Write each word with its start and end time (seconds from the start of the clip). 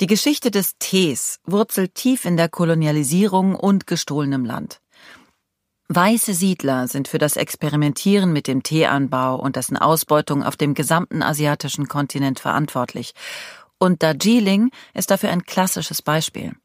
Die 0.00 0.08
Geschichte 0.08 0.50
des 0.50 0.76
Tees 0.80 1.38
wurzelt 1.44 1.94
tief 1.94 2.24
in 2.24 2.36
der 2.36 2.48
Kolonialisierung 2.48 3.54
und 3.54 3.86
gestohlenem 3.86 4.44
Land. 4.44 4.80
Weiße 5.88 6.34
Siedler 6.34 6.88
sind 6.88 7.06
für 7.06 7.18
das 7.18 7.36
Experimentieren 7.36 8.32
mit 8.32 8.48
dem 8.48 8.64
Teeanbau 8.64 9.36
und 9.36 9.54
dessen 9.54 9.76
Ausbeutung 9.76 10.42
auf 10.42 10.56
dem 10.56 10.74
gesamten 10.74 11.22
asiatischen 11.22 11.86
Kontinent 11.86 12.40
verantwortlich. 12.40 13.12
Und 13.78 14.02
Darjeeling 14.02 14.70
ist 14.94 15.12
dafür 15.12 15.30
ein 15.30 15.44
klassisches 15.44 16.02
Beispiel. 16.02 16.56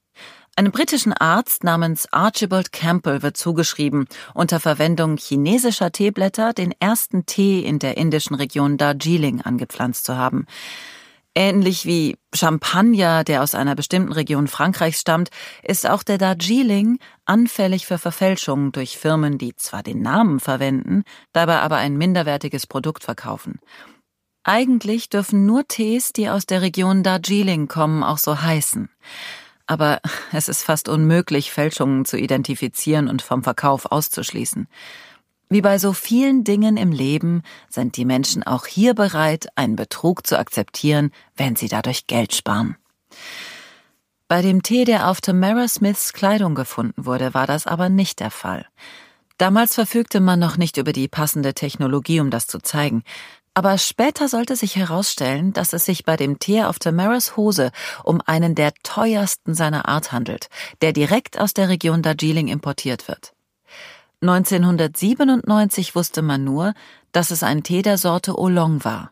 Einem 0.56 0.72
britischen 0.72 1.14
Arzt 1.14 1.64
namens 1.64 2.12
Archibald 2.12 2.72
Campbell 2.72 3.22
wird 3.22 3.38
zugeschrieben, 3.38 4.08
unter 4.34 4.60
Verwendung 4.60 5.18
chinesischer 5.18 5.92
Teeblätter 5.92 6.54
den 6.54 6.74
ersten 6.80 7.28
Tee 7.28 7.60
in 7.60 7.78
der 7.78 7.98
indischen 7.98 8.36
Region 8.36 8.78
Darjeeling 8.78 9.42
angepflanzt 9.42 10.06
zu 10.06 10.18
haben. 10.18 10.48
Ähnlich 11.36 11.86
wie 11.86 12.18
Champagner, 12.34 13.24
der 13.24 13.44
aus 13.44 13.56
einer 13.56 13.76
bestimmten 13.76 14.12
Region 14.12 14.48
Frankreichs 14.48 15.00
stammt, 15.00 15.30
ist 15.64 15.88
auch 15.88 16.04
der 16.04 16.18
Darjeeling 16.18 17.00
anfällig 17.26 17.86
für 17.86 17.98
Verfälschungen 17.98 18.72
durch 18.72 18.98
Firmen, 18.98 19.38
die 19.38 19.56
zwar 19.56 19.84
den 19.84 20.02
Namen 20.02 20.40
verwenden, 20.40 21.04
dabei 21.32 21.60
aber 21.60 21.78
ein 21.78 21.98
minderwertiges 21.98 22.68
Produkt 22.68 23.04
verkaufen. 23.04 23.60
Eigentlich 24.44 25.10
dürfen 25.10 25.46
nur 25.46 25.68
Tees, 25.68 26.12
die 26.14 26.30
aus 26.30 26.46
der 26.46 26.62
Region 26.62 27.04
Darjeeling 27.04 27.68
kommen, 27.68 28.04
auch 28.04 28.18
so 28.18 28.42
heißen. 28.42 28.90
Aber 29.68 30.00
es 30.32 30.50
ist 30.50 30.64
fast 30.64 30.90
unmöglich, 30.90 31.52
Fälschungen 31.52 32.06
zu 32.06 32.18
identifizieren 32.18 33.08
und 33.08 33.22
vom 33.22 33.44
Verkauf 33.44 33.86
auszuschließen. 33.86 34.68
Wie 35.52 35.62
bei 35.62 35.80
so 35.80 35.94
vielen 35.94 36.44
Dingen 36.44 36.78
im 36.78 36.92
Leben 36.92 37.42
sind 37.70 37.98
die 37.98 38.06
Menschen 38.06 38.44
auch 38.44 38.68
hier 38.68 38.94
bereit, 38.94 39.48
einen 39.56 39.76
Betrug 39.76 40.28
zu 40.28 40.38
akzeptieren, 40.38 41.12
wenn 41.36 41.56
sie 41.56 41.68
dadurch 41.68 42.06
Geld 42.06 42.36
sparen. 42.36 42.78
Bei 44.28 44.44
dem 44.44 44.62
Tee, 44.62 44.86
der 44.86 45.10
auf 45.10 45.22
Tamara 45.22 45.68
Smiths 45.68 46.14
Kleidung 46.14 46.54
gefunden 46.54 47.04
wurde, 47.08 47.34
war 47.34 47.48
das 47.48 47.66
aber 47.66 47.90
nicht 47.90 48.20
der 48.20 48.30
Fall. 48.30 48.68
Damals 49.40 49.74
verfügte 49.74 50.20
man 50.20 50.38
noch 50.38 50.58
nicht 50.58 50.78
über 50.78 50.94
die 50.94 51.08
passende 51.08 51.56
Technologie, 51.56 52.20
um 52.20 52.30
das 52.30 52.46
zu 52.46 52.60
zeigen. 52.60 53.04
Aber 53.56 53.80
später 53.80 54.28
sollte 54.28 54.56
sich 54.56 54.76
herausstellen, 54.76 55.52
dass 55.54 55.74
es 55.74 55.84
sich 55.84 56.06
bei 56.06 56.16
dem 56.16 56.38
Tee 56.38 56.64
auf 56.64 56.78
Tamaras 56.78 57.38
Hose 57.38 57.72
um 58.04 58.22
einen 58.24 58.54
der 58.54 58.72
teuersten 58.84 59.56
seiner 59.56 59.90
Art 59.90 60.12
handelt, 60.12 60.50
der 60.84 60.94
direkt 60.94 61.40
aus 61.40 61.56
der 61.56 61.70
Region 61.70 62.04
Darjeeling 62.04 62.50
importiert 62.50 63.08
wird. 63.08 63.34
1997 64.22 65.96
wusste 65.96 66.22
man 66.22 66.44
nur, 66.44 66.74
dass 67.12 67.32
es 67.32 67.42
ein 67.44 67.64
Tee 67.64 67.82
der 67.82 67.98
Sorte 67.98 68.38
Oolong 68.38 68.84
war. 68.84 69.12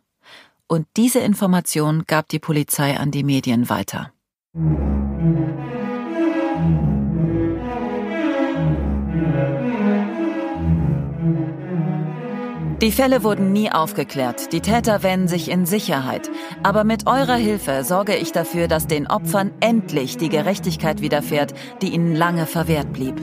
Und 0.67 0.85
diese 0.97 1.19
Information 1.19 2.03
gab 2.07 2.27
die 2.27 2.39
Polizei 2.39 2.97
an 2.97 3.11
die 3.11 3.23
Medien 3.23 3.69
weiter. 3.69 4.11
Die 12.81 12.91
Fälle 12.91 13.23
wurden 13.23 13.53
nie 13.53 13.71
aufgeklärt, 13.71 14.53
die 14.53 14.61
Täter 14.61 15.01
wähnen 15.01 15.27
sich 15.27 15.49
in 15.49 15.65
Sicherheit. 15.65 16.29
Aber 16.61 16.83
mit 16.83 17.07
eurer 17.07 17.35
Hilfe 17.35 17.83
sorge 17.83 18.15
ich 18.15 18.33
dafür, 18.33 18.67
dass 18.67 18.85
den 18.85 19.07
Opfern 19.07 19.51
endlich 19.61 20.17
die 20.17 20.29
Gerechtigkeit 20.29 21.01
widerfährt, 21.01 21.55
die 21.81 21.89
ihnen 21.89 22.15
lange 22.15 22.45
verwehrt 22.45 22.93
blieb. 22.93 23.15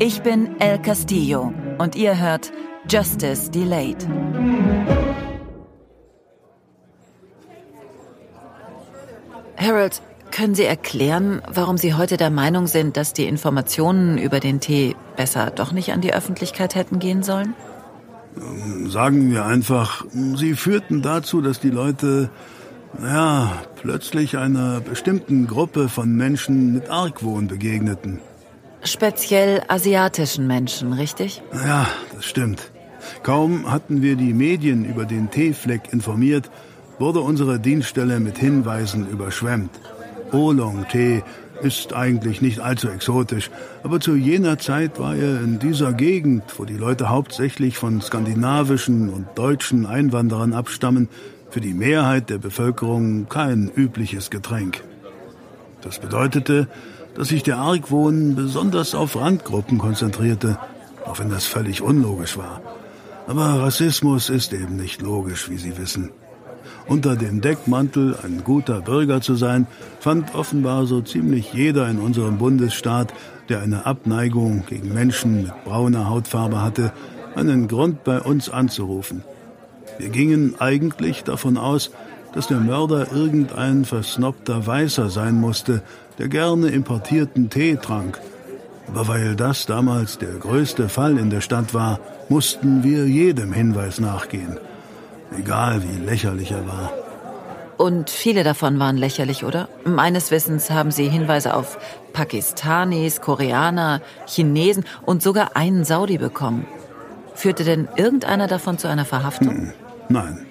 Ich 0.00 0.22
bin 0.22 0.60
El 0.60 0.80
Castillo 0.80 1.52
und 1.78 1.94
ihr 1.94 2.18
hört 2.18 2.50
Justice 2.88 3.48
Delayed. 3.48 4.08
Harold, 9.56 10.02
können 10.32 10.56
Sie 10.56 10.64
erklären, 10.64 11.42
warum 11.48 11.78
Sie 11.78 11.94
heute 11.94 12.16
der 12.16 12.30
Meinung 12.30 12.66
sind, 12.66 12.96
dass 12.96 13.12
die 13.12 13.26
Informationen 13.26 14.18
über 14.18 14.40
den 14.40 14.58
Tee 14.58 14.96
besser 15.14 15.52
doch 15.54 15.70
nicht 15.70 15.92
an 15.92 16.00
die 16.00 16.12
Öffentlichkeit 16.12 16.74
hätten 16.74 16.98
gehen 16.98 17.22
sollen? 17.22 17.54
Sagen 18.88 19.30
wir 19.30 19.44
einfach, 19.44 20.04
sie 20.36 20.54
führten 20.54 21.02
dazu, 21.02 21.40
dass 21.40 21.60
die 21.60 21.70
Leute, 21.70 22.30
ja, 23.02 23.62
plötzlich 23.80 24.36
einer 24.38 24.80
bestimmten 24.80 25.46
Gruppe 25.46 25.88
von 25.88 26.14
Menschen 26.14 26.72
mit 26.72 26.90
Argwohn 26.90 27.48
begegneten. 27.48 28.20
Speziell 28.84 29.62
asiatischen 29.68 30.46
Menschen, 30.46 30.92
richtig? 30.92 31.42
Ja, 31.52 31.88
das 32.14 32.24
stimmt. 32.24 32.70
Kaum 33.22 33.70
hatten 33.70 34.02
wir 34.02 34.16
die 34.16 34.32
Medien 34.32 34.84
über 34.84 35.04
den 35.04 35.30
Teefleck 35.30 35.92
informiert, 35.92 36.50
wurde 36.98 37.20
unsere 37.20 37.58
Dienststelle 37.58 38.20
mit 38.20 38.38
Hinweisen 38.38 39.08
überschwemmt. 39.08 39.70
Oolong-Tee 40.32 41.22
ist 41.62 41.92
eigentlich 41.92 42.42
nicht 42.42 42.60
allzu 42.60 42.88
exotisch, 42.88 43.50
aber 43.82 44.00
zu 44.00 44.14
jener 44.14 44.58
Zeit 44.58 44.98
war 44.98 45.14
er 45.14 45.40
in 45.40 45.58
dieser 45.58 45.92
Gegend, 45.92 46.44
wo 46.58 46.64
die 46.64 46.76
Leute 46.76 47.08
hauptsächlich 47.08 47.76
von 47.76 48.00
skandinavischen 48.00 49.08
und 49.08 49.26
deutschen 49.34 49.86
Einwanderern 49.86 50.52
abstammen, 50.52 51.08
für 51.50 51.60
die 51.60 51.74
Mehrheit 51.74 52.28
der 52.28 52.38
Bevölkerung 52.38 53.28
kein 53.28 53.70
übliches 53.74 54.30
Getränk. 54.30 54.82
Das 55.80 55.98
bedeutete, 55.98 56.68
dass 57.14 57.28
sich 57.28 57.42
der 57.42 57.58
Argwohn 57.58 58.34
besonders 58.34 58.94
auf 58.94 59.16
Randgruppen 59.16 59.78
konzentrierte, 59.78 60.58
auch 61.04 61.18
wenn 61.18 61.30
das 61.30 61.46
völlig 61.46 61.80
unlogisch 61.80 62.36
war. 62.36 62.60
Aber 63.26 63.62
Rassismus 63.62 64.28
ist 64.28 64.52
eben 64.52 64.76
nicht 64.76 65.00
logisch, 65.00 65.48
wie 65.48 65.56
Sie 65.56 65.78
wissen. 65.78 66.10
Unter 66.88 67.16
dem 67.16 67.40
Deckmantel, 67.40 68.16
ein 68.22 68.42
guter 68.44 68.80
Bürger 68.80 69.20
zu 69.20 69.34
sein, 69.34 69.66
fand 69.98 70.34
offenbar 70.36 70.86
so 70.86 71.00
ziemlich 71.00 71.52
jeder 71.52 71.88
in 71.88 71.98
unserem 71.98 72.38
Bundesstaat, 72.38 73.12
der 73.48 73.60
eine 73.60 73.86
Abneigung 73.86 74.64
gegen 74.68 74.94
Menschen 74.94 75.42
mit 75.42 75.64
brauner 75.64 76.08
Hautfarbe 76.08 76.62
hatte, 76.62 76.92
einen 77.34 77.66
Grund 77.66 78.04
bei 78.04 78.20
uns 78.20 78.48
anzurufen. 78.48 79.24
Wir 79.98 80.10
gingen 80.10 80.54
eigentlich 80.60 81.24
davon 81.24 81.56
aus, 81.56 81.90
dass 82.34 82.46
der 82.46 82.60
Mörder 82.60 83.12
irgendein 83.12 83.84
versnobter 83.84 84.66
Weißer 84.66 85.10
sein 85.10 85.40
musste, 85.40 85.82
der 86.18 86.28
gerne 86.28 86.68
importierten 86.68 87.50
Tee 87.50 87.76
trank. 87.76 88.20
Aber 88.88 89.08
weil 89.08 89.34
das 89.34 89.66
damals 89.66 90.18
der 90.18 90.34
größte 90.34 90.88
Fall 90.88 91.18
in 91.18 91.30
der 91.30 91.40
Stadt 91.40 91.74
war, 91.74 91.98
mussten 92.28 92.84
wir 92.84 93.06
jedem 93.06 93.52
Hinweis 93.52 93.98
nachgehen. 93.98 94.58
Egal 95.36 95.82
wie 95.82 96.04
lächerlich 96.04 96.52
er 96.52 96.66
war. 96.66 96.92
Und 97.76 98.08
viele 98.08 98.42
davon 98.42 98.78
waren 98.78 98.96
lächerlich, 98.96 99.44
oder? 99.44 99.68
Meines 99.84 100.30
Wissens 100.30 100.70
haben 100.70 100.90
Sie 100.90 101.08
Hinweise 101.08 101.54
auf 101.54 101.78
Pakistanis, 102.12 103.20
Koreaner, 103.20 104.00
Chinesen 104.26 104.84
und 105.04 105.22
sogar 105.22 105.56
einen 105.56 105.84
Saudi 105.84 106.16
bekommen. 106.16 106.66
Führte 107.34 107.64
denn 107.64 107.88
irgendeiner 107.96 108.46
davon 108.46 108.78
zu 108.78 108.88
einer 108.88 109.04
Verhaftung? 109.04 109.50
Hm, 109.50 109.72
nein. 110.08 110.46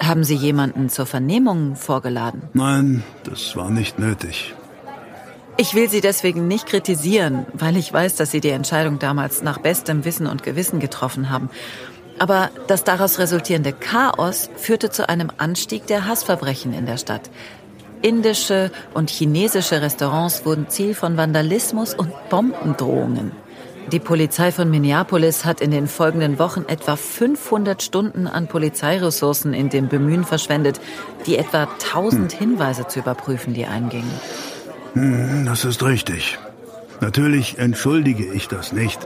Haben 0.00 0.22
Sie 0.22 0.36
jemanden 0.36 0.88
zur 0.88 1.06
Vernehmung 1.06 1.74
vorgeladen? 1.74 2.42
Nein, 2.52 3.02
das 3.24 3.56
war 3.56 3.70
nicht 3.70 3.98
nötig. 3.98 4.54
Ich 5.56 5.74
will 5.74 5.90
Sie 5.90 6.00
deswegen 6.00 6.48
nicht 6.48 6.66
kritisieren, 6.66 7.44
weil 7.52 7.76
ich 7.76 7.92
weiß, 7.92 8.14
dass 8.14 8.30
Sie 8.30 8.40
die 8.40 8.48
Entscheidung 8.48 8.98
damals 8.98 9.42
nach 9.42 9.58
bestem 9.58 10.04
Wissen 10.06 10.26
und 10.26 10.42
Gewissen 10.42 10.80
getroffen 10.80 11.28
haben. 11.28 11.50
Aber 12.20 12.50
das 12.66 12.84
daraus 12.84 13.18
resultierende 13.18 13.72
Chaos 13.72 14.50
führte 14.54 14.90
zu 14.90 15.08
einem 15.08 15.30
Anstieg 15.38 15.86
der 15.86 16.06
Hassverbrechen 16.06 16.74
in 16.74 16.84
der 16.84 16.98
Stadt. 16.98 17.30
Indische 18.02 18.70
und 18.92 19.08
chinesische 19.08 19.80
Restaurants 19.80 20.44
wurden 20.44 20.68
Ziel 20.68 20.94
von 20.94 21.16
Vandalismus 21.16 21.94
und 21.94 22.12
Bombendrohungen. 22.28 23.32
Die 23.90 23.98
Polizei 23.98 24.52
von 24.52 24.70
Minneapolis 24.70 25.46
hat 25.46 25.62
in 25.62 25.70
den 25.70 25.88
folgenden 25.88 26.38
Wochen 26.38 26.66
etwa 26.68 26.96
500 26.96 27.82
Stunden 27.82 28.26
an 28.26 28.48
Polizeiressourcen 28.48 29.54
in 29.54 29.70
dem 29.70 29.88
Bemühen 29.88 30.24
verschwendet, 30.24 30.78
die 31.24 31.38
etwa 31.38 31.68
1000 31.92 32.32
Hinweise 32.32 32.86
zu 32.86 32.98
überprüfen, 32.98 33.54
die 33.54 33.64
eingingen. 33.64 34.12
Hm, 34.92 35.46
das 35.46 35.64
ist 35.64 35.82
richtig. 35.82 36.38
Natürlich 37.00 37.58
entschuldige 37.58 38.30
ich 38.30 38.46
das 38.48 38.72
nicht. 38.72 39.00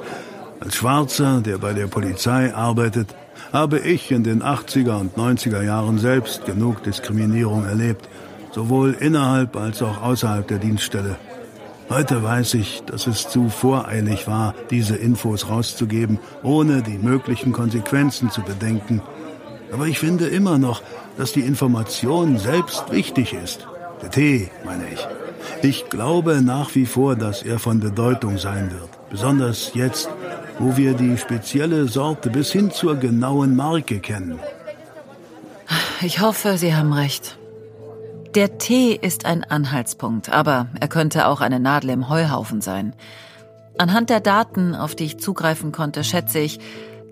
Als 0.61 0.77
Schwarzer, 0.77 1.41
der 1.41 1.59
bei 1.59 1.73
der 1.73 1.87
Polizei 1.87 2.55
arbeitet, 2.55 3.15
habe 3.53 3.79
ich 3.79 4.11
in 4.11 4.25
den 4.25 4.43
80er 4.43 4.99
und 4.99 5.17
90er 5.17 5.63
Jahren 5.63 5.99
selbst 5.99 6.45
genug 6.45 6.83
Diskriminierung 6.83 7.65
erlebt, 7.65 8.09
sowohl 8.53 8.97
innerhalb 8.99 9.57
als 9.57 9.83
auch 9.83 10.03
außerhalb 10.03 10.47
der 10.47 10.59
Dienststelle. 10.59 11.17
Heute 11.91 12.23
weiß 12.23 12.55
ich, 12.55 12.83
dass 12.87 13.07
es 13.07 13.29
zu 13.29 13.51
voreilig 13.51 14.27
war, 14.27 14.55
diese 14.71 14.97
Infos 14.97 15.49
rauszugeben, 15.49 16.19
ohne 16.43 16.83
die 16.83 16.99
möglichen 16.99 17.53
Konsequenzen 17.53 18.31
zu 18.31 18.43
bedenken. 18.43 19.03
Aber 19.73 19.87
ich 19.87 19.99
finde 19.99 20.27
immer 20.27 20.57
noch, 20.57 20.83
dass 21.19 21.33
die 21.33 21.43
Information 21.43 22.39
selbst 22.39 22.91
wichtig 22.91 23.35
ist. 23.35 23.67
Der 24.03 24.11
Tee, 24.11 24.51
meine 24.65 24.85
ich. 24.93 25.07
Ich 25.63 25.89
glaube 25.91 26.43
nach 26.43 26.75
wie 26.75 26.87
vor, 26.87 27.17
dass 27.17 27.43
er 27.43 27.59
von 27.59 27.81
Bedeutung 27.81 28.39
sein 28.39 28.71
wird. 28.71 28.89
Besonders 29.11 29.73
jetzt, 29.75 30.09
wo 30.59 30.77
wir 30.77 30.95
die 30.95 31.17
spezielle 31.17 31.89
Sorte 31.89 32.31
bis 32.31 32.53
hin 32.53 32.71
zur 32.71 32.97
genauen 32.97 33.57
Marke 33.57 34.01
kennen. 34.01 34.39
Ich 36.01 36.21
hoffe, 36.21 36.59
Sie 36.59 36.75
haben 36.75 36.93
recht. 36.93 37.39
Der 38.35 38.59
Tee 38.59 38.99
ist 39.01 39.27
ein 39.27 39.45
Anhaltspunkt, 39.45 40.29
aber 40.31 40.67
er 40.81 40.89
könnte 40.89 41.29
auch 41.29 41.41
eine 41.41 41.61
Nadel 41.61 41.91
im 41.91 42.09
Heuhaufen 42.09 42.61
sein. 42.61 42.95
Anhand 43.79 44.11
der 44.11 44.21
Daten, 44.21 44.75
auf 44.75 44.95
die 44.95 45.05
ich 45.05 45.19
zugreifen 45.19 45.73
konnte, 45.73 46.05
schätze 46.05 46.41
ich, 46.41 46.59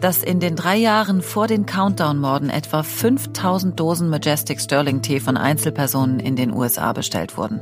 dass 0.00 0.22
in 0.22 0.40
den 0.40 0.56
drei 0.56 0.76
Jahren 0.76 1.22
vor 1.22 1.46
den 1.46 1.64
Countdown-Morden 1.64 2.50
etwa 2.50 2.82
5000 2.82 3.78
Dosen 3.78 4.10
Majestic 4.10 4.60
Sterling 4.60 5.00
Tee 5.00 5.20
von 5.20 5.36
Einzelpersonen 5.36 6.18
in 6.18 6.34
den 6.34 6.52
USA 6.52 6.92
bestellt 6.92 7.36
wurden. 7.36 7.60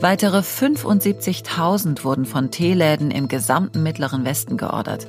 Weitere 0.00 0.40
75.000 0.40 2.04
wurden 2.04 2.26
von 2.26 2.50
Teeläden 2.50 3.10
im 3.10 3.28
gesamten 3.28 3.82
Mittleren 3.82 4.26
Westen 4.26 4.58
geordert. 4.58 5.06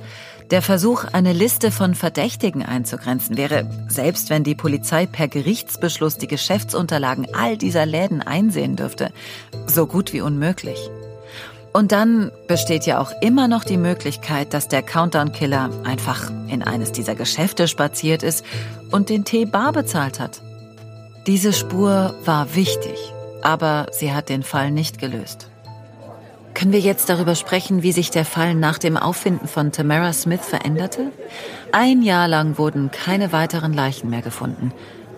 Der 0.49 0.61
Versuch, 0.61 1.03
eine 1.11 1.33
Liste 1.33 1.71
von 1.71 1.93
Verdächtigen 1.93 2.63
einzugrenzen, 2.63 3.35
wäre, 3.35 3.69
selbst 3.89 4.29
wenn 4.29 4.45
die 4.45 4.55
Polizei 4.55 5.05
per 5.05 5.27
Gerichtsbeschluss 5.27 6.17
die 6.17 6.27
Geschäftsunterlagen 6.27 7.27
all 7.33 7.57
dieser 7.57 7.85
Läden 7.85 8.21
einsehen 8.21 8.77
dürfte, 8.77 9.11
so 9.65 9.87
gut 9.87 10.13
wie 10.13 10.21
unmöglich. 10.21 10.79
Und 11.73 11.91
dann 11.91 12.31
besteht 12.47 12.85
ja 12.85 12.99
auch 12.99 13.11
immer 13.21 13.49
noch 13.49 13.65
die 13.65 13.77
Möglichkeit, 13.77 14.53
dass 14.53 14.69
der 14.69 14.83
Countdown-Killer 14.83 15.69
einfach 15.83 16.31
in 16.47 16.63
eines 16.63 16.93
dieser 16.93 17.13
Geschäfte 17.13 17.67
spaziert 17.67 18.23
ist 18.23 18.45
und 18.89 19.09
den 19.09 19.25
Tee 19.25 19.43
bar 19.43 19.73
bezahlt 19.73 20.21
hat. 20.21 20.41
Diese 21.27 21.51
Spur 21.51 22.15
war 22.23 22.55
wichtig, 22.55 22.97
aber 23.41 23.87
sie 23.91 24.13
hat 24.13 24.29
den 24.29 24.43
Fall 24.43 24.71
nicht 24.71 24.99
gelöst. 24.99 25.49
Können 26.53 26.71
wir 26.71 26.79
jetzt 26.79 27.09
darüber 27.09 27.35
sprechen, 27.35 27.83
wie 27.83 27.91
sich 27.91 28.09
der 28.09 28.25
Fall 28.25 28.55
nach 28.55 28.79
dem 28.79 28.97
Auffinden 28.97 29.47
von 29.47 29.71
Tamara 29.71 30.11
Smith 30.11 30.41
veränderte? 30.41 31.11
Ein 31.71 32.01
Jahr 32.01 32.27
lang 32.27 32.57
wurden 32.57 32.89
keine 32.89 33.31
weiteren 33.31 33.73
Leichen 33.73 34.09
mehr 34.09 34.23
gefunden. 34.23 34.71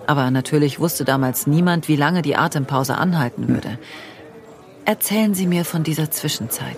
Aber 0.06 0.32
natürlich 0.32 0.80
wusste 0.80 1.06
damals 1.06 1.48
niemand, 1.48 1.88
wie 1.88 1.96
lange 1.96 2.24
die 2.24 2.36
Atempause 2.36 2.98
anhalten 2.98 3.48
würde. 3.48 3.78
Erzählen 4.84 5.34
Sie 5.34 5.48
mir 5.48 5.64
von 5.64 5.84
dieser 5.84 6.12
Zwischenzeit. 6.12 6.78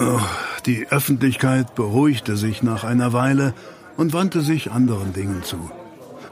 Oh, 0.00 0.20
die 0.66 0.86
Öffentlichkeit 0.90 1.74
beruhigte 1.74 2.36
sich 2.36 2.62
nach 2.62 2.84
einer 2.84 3.12
Weile 3.12 3.54
und 3.96 4.12
wandte 4.12 4.42
sich 4.42 4.70
anderen 4.70 5.12
Dingen 5.12 5.42
zu. 5.44 5.70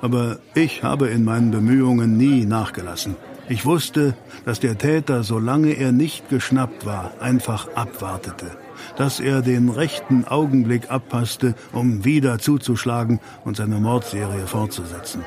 Aber 0.03 0.38
ich 0.55 0.83
habe 0.83 1.09
in 1.09 1.25
meinen 1.25 1.50
Bemühungen 1.53 2.17
nie 2.17 2.44
nachgelassen. 2.44 3.17
Ich 3.49 3.65
wusste, 3.65 4.15
dass 4.45 4.59
der 4.59 4.77
Täter, 4.77 5.23
solange 5.23 5.75
er 5.75 5.93
nicht 5.93 6.29
geschnappt 6.29 6.85
war, 6.85 7.13
einfach 7.21 7.69
abwartete, 7.77 8.47
dass 8.97 9.21
er 9.21 9.41
den 9.41 9.69
rechten 9.69 10.25
Augenblick 10.25 10.91
abpasste, 10.91 11.55
um 11.73 12.05
wieder 12.05 12.41
zuzuschlagen 12.41 13.21
und 13.45 13.57
seine 13.57 13.77
Mordserie 13.77 14.47
fortzusetzen. 14.49 15.25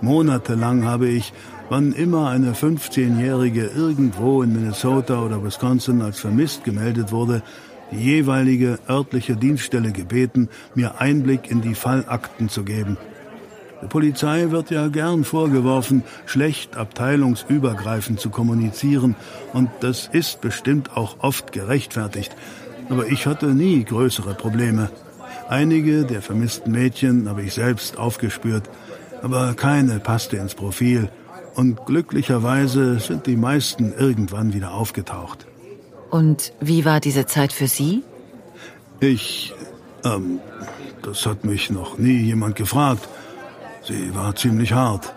Monatelang 0.00 0.84
habe 0.86 1.08
ich, 1.08 1.34
wann 1.68 1.92
immer 1.92 2.30
eine 2.30 2.54
15-Jährige 2.54 3.66
irgendwo 3.66 4.42
in 4.42 4.54
Minnesota 4.54 5.20
oder 5.20 5.44
Wisconsin 5.44 6.00
als 6.00 6.20
vermisst 6.20 6.64
gemeldet 6.64 7.12
wurde, 7.12 7.42
die 7.90 7.98
jeweilige 7.98 8.78
örtliche 8.88 9.36
Dienststelle 9.36 9.92
gebeten, 9.92 10.48
mir 10.74 11.02
Einblick 11.02 11.50
in 11.50 11.60
die 11.60 11.74
Fallakten 11.74 12.48
zu 12.48 12.64
geben 12.64 12.96
der 13.82 13.88
Polizei 13.88 14.50
wird 14.50 14.70
ja 14.70 14.86
gern 14.86 15.24
vorgeworfen, 15.24 16.04
schlecht 16.24 16.76
abteilungsübergreifend 16.76 18.20
zu 18.20 18.30
kommunizieren, 18.30 19.16
und 19.52 19.70
das 19.80 20.08
ist 20.10 20.40
bestimmt 20.40 20.96
auch 20.96 21.16
oft 21.18 21.50
gerechtfertigt. 21.50 22.34
Aber 22.88 23.08
ich 23.08 23.26
hatte 23.26 23.46
nie 23.46 23.84
größere 23.84 24.34
Probleme. 24.34 24.90
Einige 25.48 26.04
der 26.04 26.22
vermissten 26.22 26.70
Mädchen 26.70 27.28
habe 27.28 27.42
ich 27.42 27.54
selbst 27.54 27.98
aufgespürt, 27.98 28.70
aber 29.20 29.54
keine 29.54 29.98
passte 29.98 30.36
ins 30.36 30.54
Profil. 30.54 31.08
Und 31.54 31.84
glücklicherweise 31.84 33.00
sind 33.00 33.26
die 33.26 33.36
meisten 33.36 33.92
irgendwann 33.98 34.54
wieder 34.54 34.74
aufgetaucht. 34.74 35.46
Und 36.10 36.52
wie 36.60 36.84
war 36.84 37.00
diese 37.00 37.26
Zeit 37.26 37.52
für 37.52 37.66
Sie? 37.66 38.04
Ich, 39.00 39.52
ähm, 40.04 40.38
das 41.02 41.26
hat 41.26 41.44
mich 41.44 41.70
noch 41.70 41.98
nie 41.98 42.18
jemand 42.18 42.54
gefragt. 42.54 43.08
Sie 43.84 44.14
war 44.14 44.36
ziemlich 44.36 44.72
hart. 44.72 45.12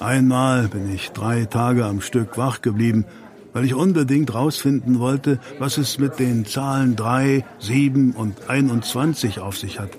Einmal 0.00 0.68
bin 0.68 0.92
ich 0.92 1.12
drei 1.12 1.46
Tage 1.46 1.86
am 1.86 2.02
Stück 2.02 2.36
wach 2.36 2.60
geblieben, 2.60 3.06
weil 3.54 3.64
ich 3.64 3.74
unbedingt 3.74 4.34
rausfinden 4.34 4.98
wollte, 4.98 5.38
was 5.58 5.78
es 5.78 5.98
mit 5.98 6.18
den 6.18 6.44
Zahlen 6.44 6.94
drei, 6.94 7.46
sieben 7.58 8.12
und 8.12 8.50
21 8.50 9.40
auf 9.40 9.56
sich 9.56 9.80
hat. 9.80 9.90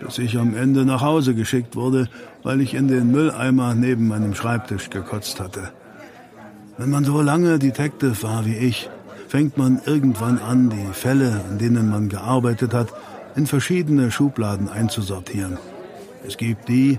Bis 0.00 0.16
ich 0.16 0.38
am 0.38 0.56
Ende 0.56 0.86
nach 0.86 1.02
Hause 1.02 1.34
geschickt 1.34 1.76
wurde, 1.76 2.08
weil 2.42 2.62
ich 2.62 2.72
in 2.72 2.88
den 2.88 3.12
Mülleimer 3.12 3.74
neben 3.74 4.08
meinem 4.08 4.34
Schreibtisch 4.34 4.88
gekotzt 4.88 5.38
hatte. 5.38 5.70
Wenn 6.78 6.88
man 6.88 7.04
so 7.04 7.20
lange 7.20 7.58
Detective 7.58 8.22
war 8.22 8.46
wie 8.46 8.56
ich, 8.56 8.88
fängt 9.28 9.58
man 9.58 9.82
irgendwann 9.84 10.38
an, 10.38 10.70
die 10.70 10.92
Fälle, 10.94 11.44
an 11.48 11.58
denen 11.58 11.90
man 11.90 12.08
gearbeitet 12.08 12.72
hat, 12.72 12.88
in 13.36 13.46
verschiedene 13.46 14.10
Schubladen 14.10 14.70
einzusortieren. 14.70 15.58
Es 16.26 16.36
gibt 16.36 16.68
die, 16.68 16.98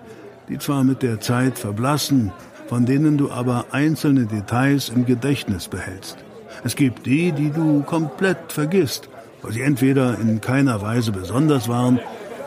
die 0.50 0.58
zwar 0.58 0.84
mit 0.84 1.02
der 1.02 1.20
Zeit 1.20 1.58
verblassen, 1.58 2.32
von 2.68 2.86
denen 2.86 3.18
du 3.18 3.32
aber 3.32 3.66
einzelne 3.72 4.26
Details 4.26 4.90
im 4.90 5.06
Gedächtnis 5.06 5.68
behältst. 5.68 6.18
Es 6.64 6.76
gibt 6.76 7.06
die, 7.06 7.32
die 7.32 7.50
du 7.50 7.82
komplett 7.84 8.52
vergisst, 8.52 9.10
weil 9.42 9.54
sie 9.54 9.62
entweder 9.62 10.18
in 10.20 10.42
keiner 10.42 10.82
Weise 10.82 11.12
besonders 11.12 11.68
waren 11.68 12.00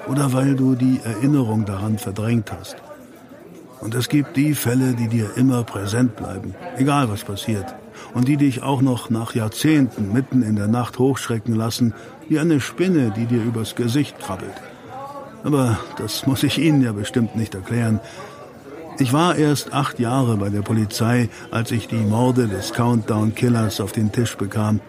oder 0.08 0.32
weil 0.32 0.54
du 0.54 0.74
die 0.74 1.00
Erinnerung 1.04 1.64
daran 1.64 1.98
verdrängt 1.98 2.52
hast. 2.52 2.76
Und 3.80 3.94
es 3.94 4.08
gibt 4.08 4.36
die 4.36 4.54
Fälle, 4.54 4.94
die 4.94 5.08
dir 5.08 5.36
immer 5.36 5.62
präsent 5.62 6.16
bleiben, 6.16 6.54
egal 6.76 7.10
was 7.10 7.24
passiert, 7.24 7.74
und 8.14 8.26
die 8.26 8.36
dich 8.36 8.62
auch 8.62 8.80
noch 8.80 9.10
nach 9.10 9.34
Jahrzehnten 9.34 10.12
mitten 10.12 10.42
in 10.42 10.56
der 10.56 10.68
Nacht 10.68 10.98
hochschrecken 10.98 11.54
lassen, 11.54 11.92
wie 12.28 12.38
eine 12.38 12.60
Spinne, 12.60 13.12
die 13.14 13.26
dir 13.26 13.42
übers 13.42 13.74
Gesicht 13.74 14.18
krabbelt. 14.18 14.54
Aber 15.46 15.78
das 15.96 16.26
muss 16.26 16.42
ich 16.42 16.58
Ihnen 16.58 16.82
ja 16.82 16.90
bestimmt 16.90 17.36
nicht 17.36 17.54
erklären. 17.54 18.00
Ich 18.98 19.12
war 19.12 19.36
erst 19.36 19.72
acht 19.72 20.00
Jahre 20.00 20.36
bei 20.38 20.48
der 20.48 20.62
Polizei, 20.62 21.28
als 21.52 21.70
ich 21.70 21.86
die 21.86 22.04
Morde 22.14 22.48
des 22.48 22.72
Countdown 22.72 23.32
Killers 23.32 23.80
auf 23.80 23.92
den 23.92 24.10
Tisch 24.10 24.36
bekam. 24.36 24.80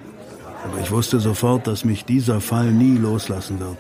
Aber 0.64 0.82
ich 0.82 0.90
wusste 0.90 1.20
sofort, 1.20 1.68
dass 1.68 1.86
mich 1.86 2.06
dieser 2.06 2.42
Fall 2.42 2.72
nie 2.72 2.98
loslassen 2.98 3.60
wird. 3.60 3.78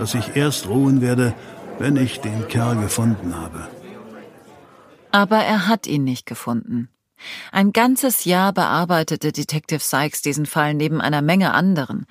Dass 0.00 0.16
ich 0.16 0.34
erst 0.34 0.68
ruhen 0.68 1.00
werde, 1.00 1.34
wenn 1.78 1.96
ich 1.96 2.20
den 2.20 2.48
Kerl 2.48 2.74
gefunden 2.74 3.36
habe. 3.36 3.68
Aber 5.12 5.38
er 5.38 5.68
hat 5.68 5.86
ihn 5.86 6.02
nicht 6.02 6.26
gefunden. 6.26 6.88
Ein 7.52 7.72
ganzes 7.72 8.24
Jahr 8.24 8.52
bearbeitete 8.52 9.30
Detective 9.30 9.80
Sykes 9.80 10.22
diesen 10.22 10.46
Fall 10.46 10.74
neben 10.74 11.00
einer 11.00 11.22
Menge 11.22 11.54
anderen. 11.54 12.06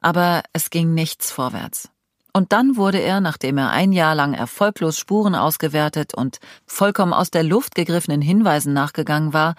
Aber 0.00 0.44
es 0.52 0.70
ging 0.70 0.94
nichts 0.94 1.32
vorwärts. 1.32 1.90
Und 2.32 2.52
dann 2.52 2.76
wurde 2.76 2.98
er, 2.98 3.20
nachdem 3.20 3.58
er 3.58 3.70
ein 3.70 3.92
Jahr 3.92 4.14
lang 4.14 4.34
erfolglos 4.34 4.98
Spuren 4.98 5.34
ausgewertet 5.34 6.14
und 6.14 6.38
vollkommen 6.66 7.12
aus 7.12 7.30
der 7.30 7.42
Luft 7.42 7.74
gegriffenen 7.74 8.20
Hinweisen 8.20 8.72
nachgegangen 8.72 9.32
war, 9.32 9.54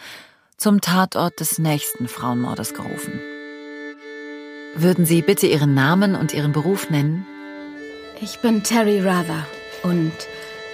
zum 0.58 0.82
Tatort 0.82 1.40
des 1.40 1.58
nächsten 1.58 2.08
Frauenmordes 2.08 2.74
gerufen. 2.74 3.20
Würden 4.76 5.06
Sie 5.06 5.22
bitte 5.22 5.48
Ihren 5.48 5.74
Namen 5.74 6.16
und 6.16 6.34
Ihren 6.34 6.52
Beruf 6.52 6.90
nennen? 6.90 7.26
Ich 8.22 8.40
bin 8.40 8.64
Terry 8.64 9.02
Rather 9.02 9.46
und 9.84 10.12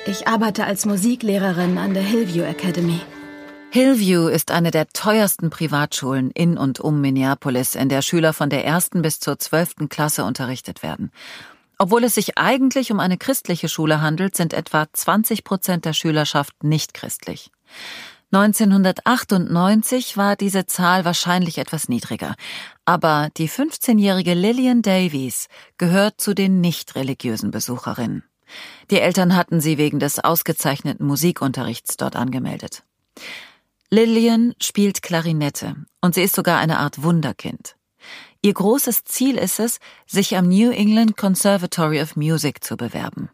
ich 0.05 0.27
arbeite 0.27 0.65
als 0.65 0.85
Musiklehrerin 0.85 1.77
an 1.77 1.93
der 1.93 2.03
Hillview 2.03 2.43
Academy. 2.43 2.99
Hillview 3.71 4.27
ist 4.27 4.51
eine 4.51 4.71
der 4.71 4.87
teuersten 4.89 5.49
Privatschulen 5.49 6.31
in 6.31 6.57
und 6.57 6.79
um 6.79 7.01
Minneapolis, 7.01 7.75
in 7.75 7.89
der 7.89 8.01
Schüler 8.01 8.33
von 8.33 8.49
der 8.49 8.65
ersten 8.65 9.01
bis 9.01 9.19
zur 9.19 9.37
zwölften 9.37 9.89
Klasse 9.89 10.23
unterrichtet 10.23 10.81
werden. 10.81 11.11
Obwohl 11.77 12.03
es 12.03 12.15
sich 12.15 12.37
eigentlich 12.37 12.91
um 12.91 12.99
eine 12.99 13.17
christliche 13.17 13.69
Schule 13.69 14.01
handelt, 14.01 14.35
sind 14.35 14.53
etwa 14.53 14.85
20 14.91 15.43
Prozent 15.43 15.85
der 15.85 15.93
Schülerschaft 15.93 16.63
nicht 16.63 16.93
christlich. 16.93 17.51
1998 18.31 20.17
war 20.17 20.35
diese 20.35 20.65
Zahl 20.65 21.05
wahrscheinlich 21.05 21.57
etwas 21.57 21.87
niedriger, 21.87 22.35
aber 22.83 23.29
die 23.37 23.49
15-jährige 23.49 24.33
Lillian 24.33 24.81
Davies 24.81 25.47
gehört 25.77 26.19
zu 26.19 26.33
den 26.33 26.59
nicht 26.59 26.95
religiösen 26.95 27.51
Besucherinnen. 27.51 28.23
Die 28.91 28.99
Eltern 28.99 29.35
hatten 29.35 29.61
sie 29.61 29.77
wegen 29.77 29.99
des 29.99 30.19
ausgezeichneten 30.19 31.05
Musikunterrichts 31.05 31.97
dort 31.97 32.15
angemeldet. 32.15 32.83
Lillian 33.89 34.53
spielt 34.59 35.01
Klarinette 35.01 35.75
und 36.01 36.15
sie 36.15 36.23
ist 36.23 36.35
sogar 36.35 36.59
eine 36.59 36.79
Art 36.79 37.03
Wunderkind. 37.03 37.75
Ihr 38.45 38.53
großes 38.53 39.05
Ziel 39.05 39.39
ist 39.39 39.59
es, 39.59 39.79
sich 40.05 40.37
am 40.37 40.47
New 40.47 40.69
England 40.69 41.17
Conservatory 41.17 41.99
of 41.99 42.15
Music 42.15 42.63
zu 42.63 42.77
bewerben. 42.77 43.31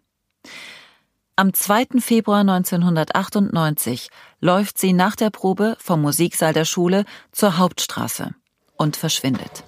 Am 1.36 1.54
2. 1.54 2.00
Februar 2.00 2.40
1998 2.40 4.08
läuft 4.40 4.78
sie 4.78 4.94
nach 4.94 5.18
der 5.18 5.30
Probe 5.30 5.76
vom 5.82 6.02
Musiksaal 6.02 6.54
der 6.54 6.64
Schule 6.64 7.04
zur 7.34 7.58
Hauptstraße 7.58 8.34
und 8.78 8.96
verschwindet. 8.96 9.66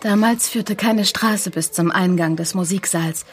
Damals 0.00 0.48
führte 0.48 0.74
keine 0.74 1.04
Straße 1.04 1.50
bis 1.50 1.72
zum 1.72 1.90
Eingang 1.90 2.36
des 2.36 2.54
Musiksaals. 2.54 3.26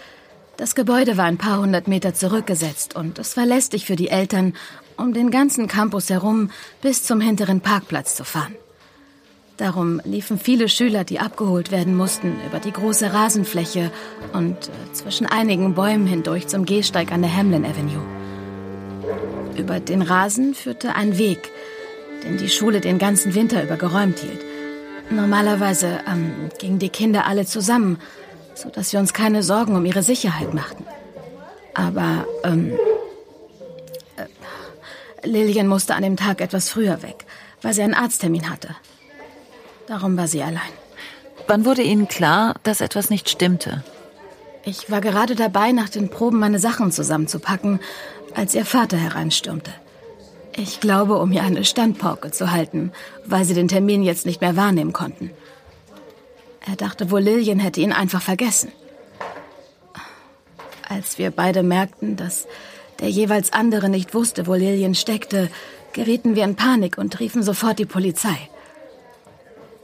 Das 0.58 0.76
Gebäude 0.76 1.16
war 1.16 1.24
ein 1.24 1.38
paar 1.38 1.60
hundert 1.60 1.88
Meter 1.88 2.14
zurückgesetzt 2.14 2.98
und 2.98 3.18
es 3.18 3.38
war 3.38 3.46
lästig 3.46 3.86
für 3.86 3.96
die 3.96 4.10
Eltern, 4.10 4.58
um 4.98 5.14
den 5.14 5.32
ganzen 5.32 5.70
Campus 5.70 6.10
herum 6.10 6.52
bis 6.82 7.04
zum 7.04 7.22
hinteren 7.22 7.62
Parkplatz 7.62 8.16
zu 8.16 8.26
fahren. 8.26 8.56
Darum 9.60 10.00
liefen 10.06 10.40
viele 10.40 10.70
Schüler, 10.70 11.04
die 11.04 11.20
abgeholt 11.20 11.70
werden 11.70 11.94
mussten, 11.94 12.38
über 12.48 12.60
die 12.60 12.72
große 12.72 13.12
Rasenfläche 13.12 13.92
und 14.32 14.56
äh, 14.56 14.94
zwischen 14.94 15.26
einigen 15.26 15.76
Bäumen 15.76 16.08
hindurch 16.08 16.48
zum 16.48 16.66
Gehsteig 16.66 17.12
an 17.12 17.22
der 17.22 17.36
Hamlin 17.36 17.66
Avenue. 17.66 18.02
Über 19.58 19.82
den 19.82 20.02
Rasen 20.02 20.56
führte 20.56 20.96
ein 20.96 21.18
Weg, 21.18 21.52
den 22.24 22.38
die 22.38 22.48
Schule 22.48 22.80
den 22.80 23.00
ganzen 23.00 23.36
Winter 23.36 23.62
über 23.62 23.76
geräumt 23.76 24.20
hielt. 24.20 24.40
Normalerweise 25.10 26.00
ähm, 26.10 26.50
gingen 26.58 26.80
die 26.80 26.88
Kinder 26.88 27.26
alle 27.26 27.46
zusammen, 27.46 28.00
so 28.56 28.70
dass 28.70 28.94
wir 28.94 29.02
uns 29.02 29.12
keine 29.12 29.44
Sorgen 29.44 29.76
um 29.76 29.84
ihre 29.84 30.04
Sicherheit 30.04 30.54
machten. 30.54 30.86
Aber 31.74 32.26
ähm, 32.46 32.72
äh, 34.16 35.28
Lillian 35.28 35.68
musste 35.68 35.96
an 35.96 36.04
dem 36.04 36.16
Tag 36.16 36.40
etwas 36.40 36.70
früher 36.70 37.04
weg, 37.04 37.26
weil 37.62 37.74
sie 37.74 37.82
einen 37.82 37.94
Arzttermin 37.94 38.50
hatte. 38.50 38.78
Darum 39.90 40.16
war 40.18 40.28
sie 40.28 40.44
allein. 40.44 40.72
Wann 41.48 41.66
wurde 41.66 41.82
Ihnen 41.82 42.08
klar, 42.08 42.54
dass 42.62 42.80
etwas 42.80 43.10
nicht 43.10 43.28
stimmte? 43.28 43.84
Ich 44.64 44.92
war 44.92 45.02
gerade 45.02 45.34
dabei, 45.34 45.72
nach 45.72 45.90
den 45.90 46.10
Proben 46.10 46.38
meine 46.38 46.60
Sachen 46.60 46.92
zusammenzupacken, 46.92 47.80
als 48.36 48.54
ihr 48.54 48.66
Vater 48.66 48.98
hereinstürmte. 48.98 49.72
Ich 50.56 50.80
glaube, 50.80 51.18
um 51.18 51.32
ihr 51.32 51.42
eine 51.42 51.66
Standpauke 51.66 52.30
zu 52.30 52.52
halten, 52.52 52.92
weil 53.26 53.46
sie 53.46 53.56
den 53.56 53.68
Termin 53.68 54.04
jetzt 54.04 54.28
nicht 54.28 54.42
mehr 54.42 54.56
wahrnehmen 54.56 54.94
konnten. 54.94 55.32
Er 56.68 56.76
dachte 56.76 57.10
wohl, 57.10 57.22
Lillian 57.22 57.58
hätte 57.58 57.82
ihn 57.82 57.94
einfach 57.94 58.22
vergessen. 58.22 58.72
Als 60.88 61.18
wir 61.18 61.32
beide 61.32 61.64
merkten, 61.64 62.16
dass 62.16 62.46
der 63.00 63.10
jeweils 63.10 63.54
andere 63.54 63.90
nicht 63.90 64.14
wusste, 64.14 64.46
wo 64.46 64.54
Lillian 64.54 64.94
steckte, 64.94 65.50
gerieten 65.94 66.36
wir 66.36 66.44
in 66.44 66.56
Panik 66.56 67.00
und 67.00 67.20
riefen 67.20 67.42
sofort 67.42 67.80
die 67.80 67.88
Polizei. 67.88 68.50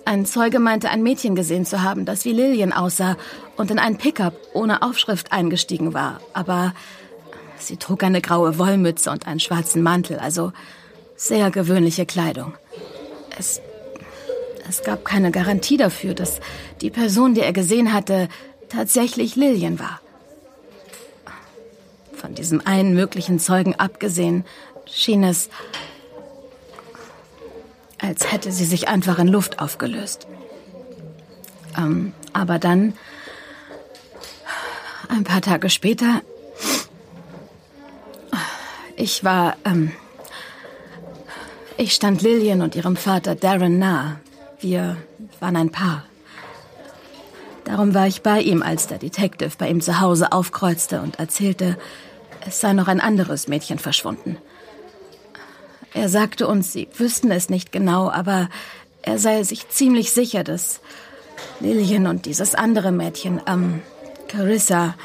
Ein 0.05 0.27
Zeuge 0.27 0.59
meinte, 0.59 0.91
ein 0.91 1.01
Mädchen 1.01 1.35
gesehen 1.35 1.65
zu 1.65 1.81
haben, 1.81 2.05
das 2.05 2.25
wie 2.25 2.31
Lillian 2.31 2.71
aussah 2.71 3.17
und 3.57 3.71
in 3.71 3.79
ein 3.79 3.97
Pickup 3.97 4.35
ohne 4.53 4.83
Aufschrift 4.83 5.31
eingestiegen 5.31 5.95
war. 5.95 6.21
Aber 6.33 6.73
sie 7.57 7.77
trug 7.77 8.03
eine 8.03 8.21
graue 8.21 8.59
Wollmütze 8.59 9.09
und 9.09 9.25
einen 9.25 9.39
schwarzen 9.39 9.81
Mantel, 9.81 10.19
also 10.19 10.53
sehr 11.15 11.49
gewöhnliche 11.49 12.05
Kleidung. 12.05 12.53
Es, 13.37 13.61
es 14.69 14.83
gab 14.83 15.05
keine 15.05 15.31
Garantie 15.31 15.77
dafür, 15.77 16.13
dass 16.13 16.39
die 16.81 16.91
Person, 16.91 17.33
die 17.33 17.41
er 17.41 17.53
gesehen 17.53 17.91
hatte, 17.91 18.29
tatsächlich 18.69 19.35
Lillian 19.35 19.79
war. 19.79 20.01
Von 22.13 22.35
diesem 22.35 22.61
einen 22.65 22.93
möglichen 22.93 23.39
Zeugen 23.39 23.75
abgesehen, 23.75 24.45
schien 24.85 25.23
es, 25.23 25.49
als 27.99 28.31
hätte 28.31 28.51
sie 28.51 28.65
sich 28.65 28.87
einfach 28.87 29.19
in 29.19 29.27
Luft 29.27 29.59
aufgelöst. 29.59 30.27
Ähm, 31.77 32.13
aber 32.33 32.59
dann, 32.59 32.93
ein 35.09 35.23
paar 35.23 35.41
Tage 35.41 35.69
später, 35.69 36.21
ich 38.95 39.23
war, 39.23 39.57
ähm, 39.65 39.91
ich 41.77 41.93
stand 41.93 42.21
Lillian 42.21 42.61
und 42.61 42.75
ihrem 42.75 42.95
Vater 42.95 43.35
Darren 43.35 43.79
nahe. 43.79 44.19
Wir 44.59 44.97
waren 45.39 45.57
ein 45.57 45.71
Paar. 45.71 46.05
Darum 47.65 47.93
war 47.93 48.07
ich 48.07 48.21
bei 48.21 48.41
ihm, 48.41 48.61
als 48.61 48.87
der 48.87 48.99
Detective 48.99 49.51
bei 49.57 49.69
ihm 49.69 49.81
zu 49.81 49.99
Hause 49.99 50.31
aufkreuzte 50.31 51.01
und 51.01 51.19
erzählte, 51.19 51.77
es 52.47 52.61
sei 52.61 52.73
noch 52.73 52.87
ein 52.87 53.01
anderes 53.01 53.47
Mädchen 53.47 53.79
verschwunden. 53.79 54.37
Er 55.95 56.09
sagte 56.09 56.45
uns, 56.45 56.73
sie 56.73 56.89
wüssten 56.97 57.31
es 57.31 57.49
nicht 57.49 57.71
genau, 57.71 58.11
aber 58.11 58.49
er 59.01 59.17
sei 59.17 59.41
sich 59.43 59.69
ziemlich 59.69 60.11
sicher, 60.11 60.43
dass 60.43 60.81
Lillian 61.61 62.05
und 62.07 62.25
dieses 62.25 62.53
andere 62.53 62.91
Mädchen, 62.91 63.41
ähm, 63.47 63.81
Carissa, 64.27 64.95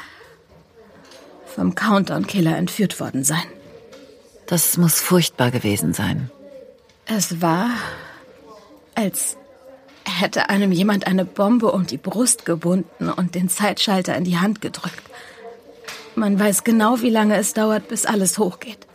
vom 1.45 1.75
Countdown-Killer 1.75 2.57
entführt 2.57 2.99
worden 2.99 3.23
seien. 3.23 3.47
Das 4.47 4.75
muss 4.75 4.99
furchtbar 4.99 5.49
gewesen 5.49 5.93
sein. 5.93 6.29
Es 7.05 7.41
war, 7.41 7.69
als 8.93 9.37
hätte 10.03 10.49
einem 10.49 10.73
jemand 10.73 11.07
eine 11.07 11.23
Bombe 11.23 11.71
um 11.71 11.87
die 11.87 11.97
Brust 11.97 12.45
gebunden 12.45 13.09
und 13.09 13.35
den 13.35 13.47
Zeitschalter 13.47 14.15
in 14.17 14.25
die 14.25 14.39
Hand 14.39 14.59
gedrückt. 14.59 15.03
Man 16.15 16.37
weiß 16.37 16.65
genau, 16.65 17.01
wie 17.01 17.09
lange 17.09 17.37
es 17.37 17.53
dauert, 17.53 17.87
bis 17.87 18.05
alles 18.05 18.37
hochgeht. 18.37 18.90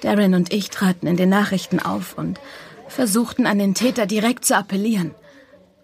Darren 0.00 0.34
und 0.34 0.52
ich 0.52 0.70
traten 0.70 1.06
in 1.06 1.16
den 1.16 1.28
Nachrichten 1.28 1.80
auf 1.80 2.16
und 2.16 2.40
versuchten 2.88 3.46
an 3.46 3.58
den 3.58 3.74
Täter 3.74 4.06
direkt 4.06 4.44
zu 4.44 4.56
appellieren. 4.56 5.14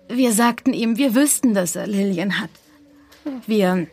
Wir 0.09 0.33
sagten 0.33 0.73
ihm, 0.73 0.97
wir 0.97 1.15
wüssten, 1.15 1.55
dass 1.55 1.77
er 1.77 1.87
Lillian 1.87 2.41
hat. 2.41 2.51
Wir. 3.47 3.87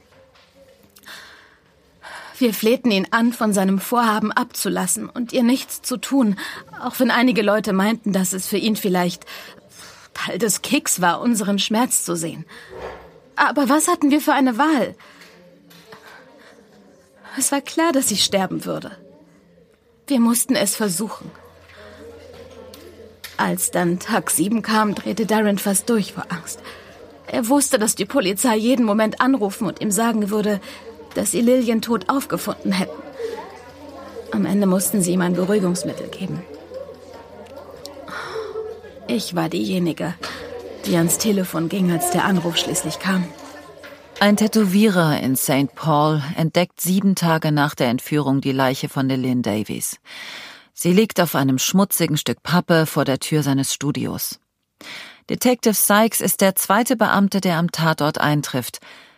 Wir 2.38 2.54
flehten 2.56 2.90
ihn 2.90 3.08
an, 3.12 3.34
von 3.34 3.54
seinem 3.54 3.80
Vorhaben 3.80 4.32
abzulassen 4.32 5.08
und 5.08 5.32
ihr 5.32 5.44
nichts 5.44 5.84
zu 5.84 5.98
tun, 5.98 6.38
auch 6.84 7.00
wenn 7.00 7.12
einige 7.12 7.44
Leute 7.44 7.72
meinten, 7.72 8.14
dass 8.14 8.34
es 8.34 8.48
für 8.48 8.58
ihn 8.58 8.76
vielleicht 8.76 9.26
Teil 10.16 10.40
des 10.40 10.64
Kicks 10.64 11.02
war, 11.02 11.22
unseren 11.22 11.60
Schmerz 11.60 12.04
zu 12.04 12.16
sehen. 12.16 12.46
Aber 13.36 13.70
was 13.70 13.88
hatten 13.88 14.10
wir 14.10 14.22
für 14.22 14.34
eine 14.34 14.58
Wahl? 14.58 14.96
Es 17.38 17.52
war 17.52 17.62
klar, 17.62 17.92
dass 17.92 18.10
sie 18.10 18.18
sterben 18.18 18.66
würde. 18.66 18.98
Wir 20.12 20.20
mussten 20.20 20.58
es 20.58 20.76
versuchen. 20.76 21.32
Als 23.38 23.72
dann 23.72 23.98
Tag 23.98 24.30
7 24.30 24.62
kam, 24.62 24.94
drehte 24.94 25.26
Darren 25.26 25.58
fast 25.58 25.90
durch 25.90 26.12
vor 26.12 26.26
Angst. 26.28 26.60
Er 27.28 27.48
wusste, 27.48 27.80
dass 27.80 27.96
die 27.96 28.04
Polizei 28.04 28.58
jeden 28.58 28.86
Moment 28.86 29.22
anrufen 29.22 29.68
und 29.68 29.80
ihm 29.80 29.90
sagen 29.90 30.30
würde, 30.30 30.60
dass 31.16 31.32
sie 31.32 31.40
Lillian 31.40 31.82
tot 31.82 32.10
aufgefunden 32.10 32.74
hätten. 32.74 33.02
Am 34.34 34.46
Ende 34.46 34.68
mussten 34.68 35.02
sie 35.02 35.14
ihm 35.14 35.22
ein 35.22 35.36
Beruhigungsmittel 35.36 36.10
geben. 36.10 36.44
Ich 39.08 39.34
war 39.34 39.48
diejenige, 39.48 40.14
die 40.88 40.98
ans 40.98 41.20
Telefon 41.20 41.70
ging, 41.70 41.90
als 41.90 42.12
der 42.12 42.26
Anruf 42.26 42.58
schließlich 42.58 43.00
kam. 43.00 43.24
Ein 44.22 44.38
Tätowierer 44.38 45.20
in 45.20 45.36
St. 45.36 45.74
Paul 45.74 46.22
entdeckt 46.38 46.80
sieben 46.80 47.16
Tage 47.16 47.52
nach 47.52 47.74
der 47.74 47.88
Entführung 47.88 48.40
die 48.40 48.52
Leiche 48.52 48.88
von 48.88 49.10
Lillian 49.10 49.42
Davies. 49.42 49.98
Sie 50.76 50.94
liegt 50.94 51.20
auf 51.20 51.34
einem 51.34 51.58
schmutzigen 51.58 52.18
Stück 52.18 52.44
Pappe 52.44 52.86
vor 52.86 53.04
der 53.04 53.18
Tür 53.18 53.42
seines 53.42 53.74
Studios. 53.74 54.40
Detective 55.28 55.74
Sykes 55.74 56.22
ist 56.22 56.42
der 56.42 56.54
zweite 56.54 56.96
Beamte, 56.98 57.42
der 57.42 57.58
am 57.58 57.72
Tatort 57.72 58.22
eintrifft. 58.22 58.78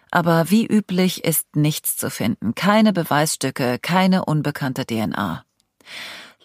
Aber 0.09 0.49
wie 0.49 0.65
üblich 0.65 1.25
ist 1.25 1.53
nichts 1.57 1.97
zu 1.97 2.09
finden. 2.09 2.55
Keine 2.55 2.93
Beweisstücke, 2.93 3.79
keine 3.81 4.23
unbekannte 4.23 4.85
DNA. 4.85 5.43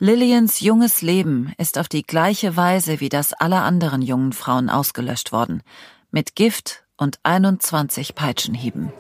Lillians 0.00 0.58
junges 0.58 1.00
Leben 1.00 1.52
ist 1.58 1.78
auf 1.78 1.88
die 1.88 2.02
gleiche 2.02 2.56
Weise 2.56 2.98
wie 2.98 3.08
das 3.08 3.34
aller 3.34 3.62
anderen 3.62 4.02
jungen 4.02 4.32
Frauen 4.32 4.68
ausgelöscht 4.68 5.30
worden. 5.30 5.62
Mit 6.10 6.34
Gift 6.34 6.87
und 6.98 7.18
21 7.22 8.14
Peitschenhieben. 8.14 8.92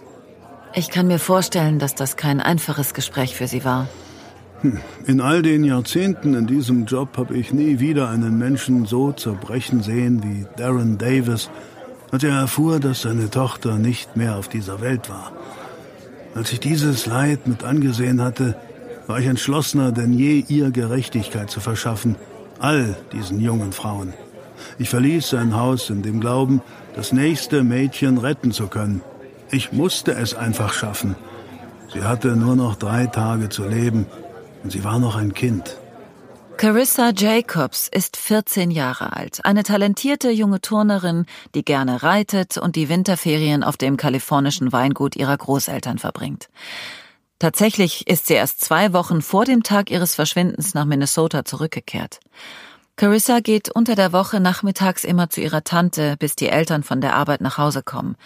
Ich 0.74 0.90
kann 0.90 1.08
mir 1.08 1.18
vorstellen, 1.18 1.78
dass 1.78 1.94
das 1.94 2.16
kein 2.16 2.40
einfaches 2.40 2.94
Gespräch 2.94 3.34
für 3.34 3.46
Sie 3.46 3.64
war. 3.64 3.88
Hm, 4.60 4.80
in 5.06 5.20
all 5.20 5.42
den 5.42 5.64
Jahrzehnten 5.64 6.34
in 6.34 6.46
diesem 6.46 6.86
Job 6.86 7.16
habe 7.16 7.36
ich 7.36 7.52
nie 7.52 7.78
wieder 7.80 8.08
einen 8.08 8.38
Menschen 8.38 8.86
so 8.86 9.12
zerbrechen 9.12 9.82
sehen 9.82 10.22
wie 10.22 10.46
Darren 10.56 10.98
Davis, 10.98 11.50
als 12.10 12.24
er 12.24 12.34
erfuhr, 12.34 12.80
dass 12.80 13.02
seine 13.02 13.30
Tochter 13.30 13.76
nicht 13.76 14.16
mehr 14.16 14.36
auf 14.36 14.48
dieser 14.48 14.80
Welt 14.80 15.10
war. 15.10 15.32
Als 16.34 16.52
ich 16.52 16.60
dieses 16.60 17.06
Leid 17.06 17.46
mit 17.46 17.64
angesehen 17.64 18.22
hatte, 18.22 18.56
war 19.06 19.18
ich 19.18 19.26
entschlossener 19.26 19.92
denn 19.92 20.12
je, 20.12 20.44
ihr 20.48 20.70
Gerechtigkeit 20.70 21.50
zu 21.50 21.60
verschaffen, 21.60 22.16
all 22.58 22.96
diesen 23.12 23.40
jungen 23.40 23.72
Frauen. 23.72 24.12
Ich 24.78 24.90
verließ 24.90 25.30
sein 25.30 25.56
Haus 25.56 25.88
in 25.90 26.02
dem 26.02 26.20
Glauben, 26.20 26.60
das 26.98 27.12
nächste 27.12 27.62
Mädchen 27.62 28.18
retten 28.18 28.50
zu 28.50 28.66
können. 28.66 29.02
Ich 29.52 29.70
musste 29.70 30.14
es 30.14 30.34
einfach 30.34 30.72
schaffen. 30.72 31.14
Sie 31.94 32.02
hatte 32.02 32.34
nur 32.34 32.56
noch 32.56 32.74
drei 32.74 33.06
Tage 33.06 33.48
zu 33.50 33.68
leben 33.68 34.06
und 34.64 34.72
sie 34.72 34.82
war 34.82 34.98
noch 34.98 35.14
ein 35.14 35.32
Kind. 35.32 35.76
Carissa 36.56 37.12
Jacobs 37.16 37.86
ist 37.86 38.16
14 38.16 38.72
Jahre 38.72 39.12
alt, 39.12 39.44
eine 39.44 39.62
talentierte 39.62 40.30
junge 40.30 40.60
Turnerin, 40.60 41.26
die 41.54 41.64
gerne 41.64 42.02
reitet 42.02 42.58
und 42.58 42.74
die 42.74 42.88
Winterferien 42.88 43.62
auf 43.62 43.76
dem 43.76 43.96
kalifornischen 43.96 44.72
Weingut 44.72 45.14
ihrer 45.14 45.36
Großeltern 45.36 45.98
verbringt. 45.98 46.48
Tatsächlich 47.38 48.08
ist 48.08 48.26
sie 48.26 48.34
erst 48.34 48.60
zwei 48.60 48.92
Wochen 48.92 49.22
vor 49.22 49.44
dem 49.44 49.62
Tag 49.62 49.92
ihres 49.92 50.16
Verschwindens 50.16 50.74
nach 50.74 50.84
Minnesota 50.84 51.44
zurückgekehrt. 51.44 52.18
Carissa 52.98 53.38
geht 53.38 53.70
unter 53.70 53.94
der 53.94 54.12
Woche 54.12 54.40
nachmittags 54.40 55.04
immer 55.04 55.30
zu 55.30 55.40
ihrer 55.40 55.62
Tante, 55.62 56.16
bis 56.18 56.34
die 56.34 56.48
Eltern 56.48 56.82
von 56.82 57.00
der 57.00 57.14
Arbeit 57.14 57.40
nach 57.40 57.56
Hause 57.56 57.84
kommen. 57.84 58.16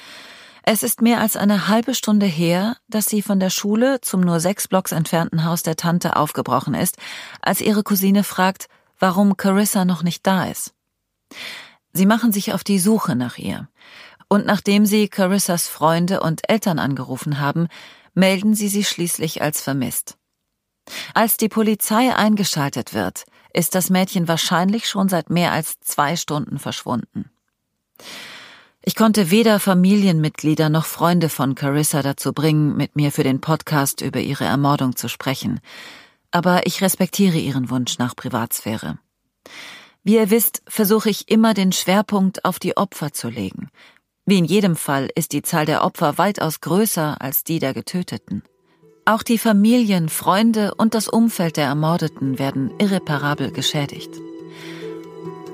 Es 0.62 0.82
ist 0.82 1.02
mehr 1.02 1.20
als 1.20 1.36
eine 1.36 1.68
halbe 1.68 1.94
Stunde 1.94 2.24
her, 2.24 2.78
dass 2.88 3.04
sie 3.04 3.20
von 3.20 3.38
der 3.38 3.50
Schule 3.50 4.00
zum 4.00 4.22
nur 4.22 4.40
sechs 4.40 4.68
Blocks 4.68 4.92
entfernten 4.92 5.44
Haus 5.44 5.62
der 5.62 5.76
Tante 5.76 6.16
aufgebrochen 6.16 6.72
ist, 6.72 6.96
als 7.42 7.60
ihre 7.60 7.82
Cousine 7.82 8.24
fragt, 8.24 8.68
warum 8.98 9.36
Carissa 9.36 9.84
noch 9.84 10.02
nicht 10.02 10.26
da 10.26 10.46
ist. 10.46 10.72
Sie 11.92 12.06
machen 12.06 12.32
sich 12.32 12.54
auf 12.54 12.64
die 12.64 12.78
Suche 12.78 13.14
nach 13.14 13.36
ihr. 13.36 13.68
Und 14.28 14.46
nachdem 14.46 14.86
sie 14.86 15.08
Carissas 15.08 15.68
Freunde 15.68 16.20
und 16.20 16.48
Eltern 16.48 16.78
angerufen 16.78 17.40
haben, 17.40 17.68
melden 18.14 18.54
sie 18.54 18.68
sie 18.68 18.84
schließlich 18.84 19.42
als 19.42 19.60
vermisst. 19.60 20.16
Als 21.12 21.36
die 21.36 21.50
Polizei 21.50 22.16
eingeschaltet 22.16 22.94
wird, 22.94 23.26
ist 23.54 23.74
das 23.74 23.90
Mädchen 23.90 24.28
wahrscheinlich 24.28 24.88
schon 24.88 25.08
seit 25.08 25.30
mehr 25.30 25.52
als 25.52 25.80
zwei 25.80 26.16
Stunden 26.16 26.58
verschwunden. 26.58 27.30
Ich 28.84 28.96
konnte 28.96 29.30
weder 29.30 29.60
Familienmitglieder 29.60 30.68
noch 30.68 30.86
Freunde 30.86 31.28
von 31.28 31.54
Carissa 31.54 32.02
dazu 32.02 32.32
bringen, 32.32 32.76
mit 32.76 32.96
mir 32.96 33.12
für 33.12 33.22
den 33.22 33.40
Podcast 33.40 34.00
über 34.00 34.20
ihre 34.20 34.44
Ermordung 34.44 34.96
zu 34.96 35.08
sprechen, 35.08 35.60
aber 36.32 36.66
ich 36.66 36.82
respektiere 36.82 37.38
ihren 37.38 37.70
Wunsch 37.70 37.98
nach 37.98 38.16
Privatsphäre. 38.16 38.98
Wie 40.02 40.16
ihr 40.16 40.30
wisst, 40.30 40.62
versuche 40.66 41.10
ich 41.10 41.30
immer 41.30 41.54
den 41.54 41.70
Schwerpunkt 41.70 42.44
auf 42.44 42.58
die 42.58 42.76
Opfer 42.76 43.12
zu 43.12 43.28
legen. 43.28 43.68
Wie 44.26 44.38
in 44.38 44.44
jedem 44.44 44.74
Fall 44.74 45.08
ist 45.14 45.32
die 45.32 45.42
Zahl 45.42 45.66
der 45.66 45.84
Opfer 45.84 46.18
weitaus 46.18 46.60
größer 46.60 47.20
als 47.20 47.44
die 47.44 47.60
der 47.60 47.74
Getöteten. 47.74 48.42
Auch 49.04 49.24
die 49.24 49.38
Familien, 49.38 50.08
Freunde 50.08 50.74
und 50.76 50.94
das 50.94 51.08
Umfeld 51.08 51.56
der 51.56 51.64
Ermordeten 51.64 52.38
werden 52.38 52.70
irreparabel 52.78 53.50
geschädigt. 53.50 54.10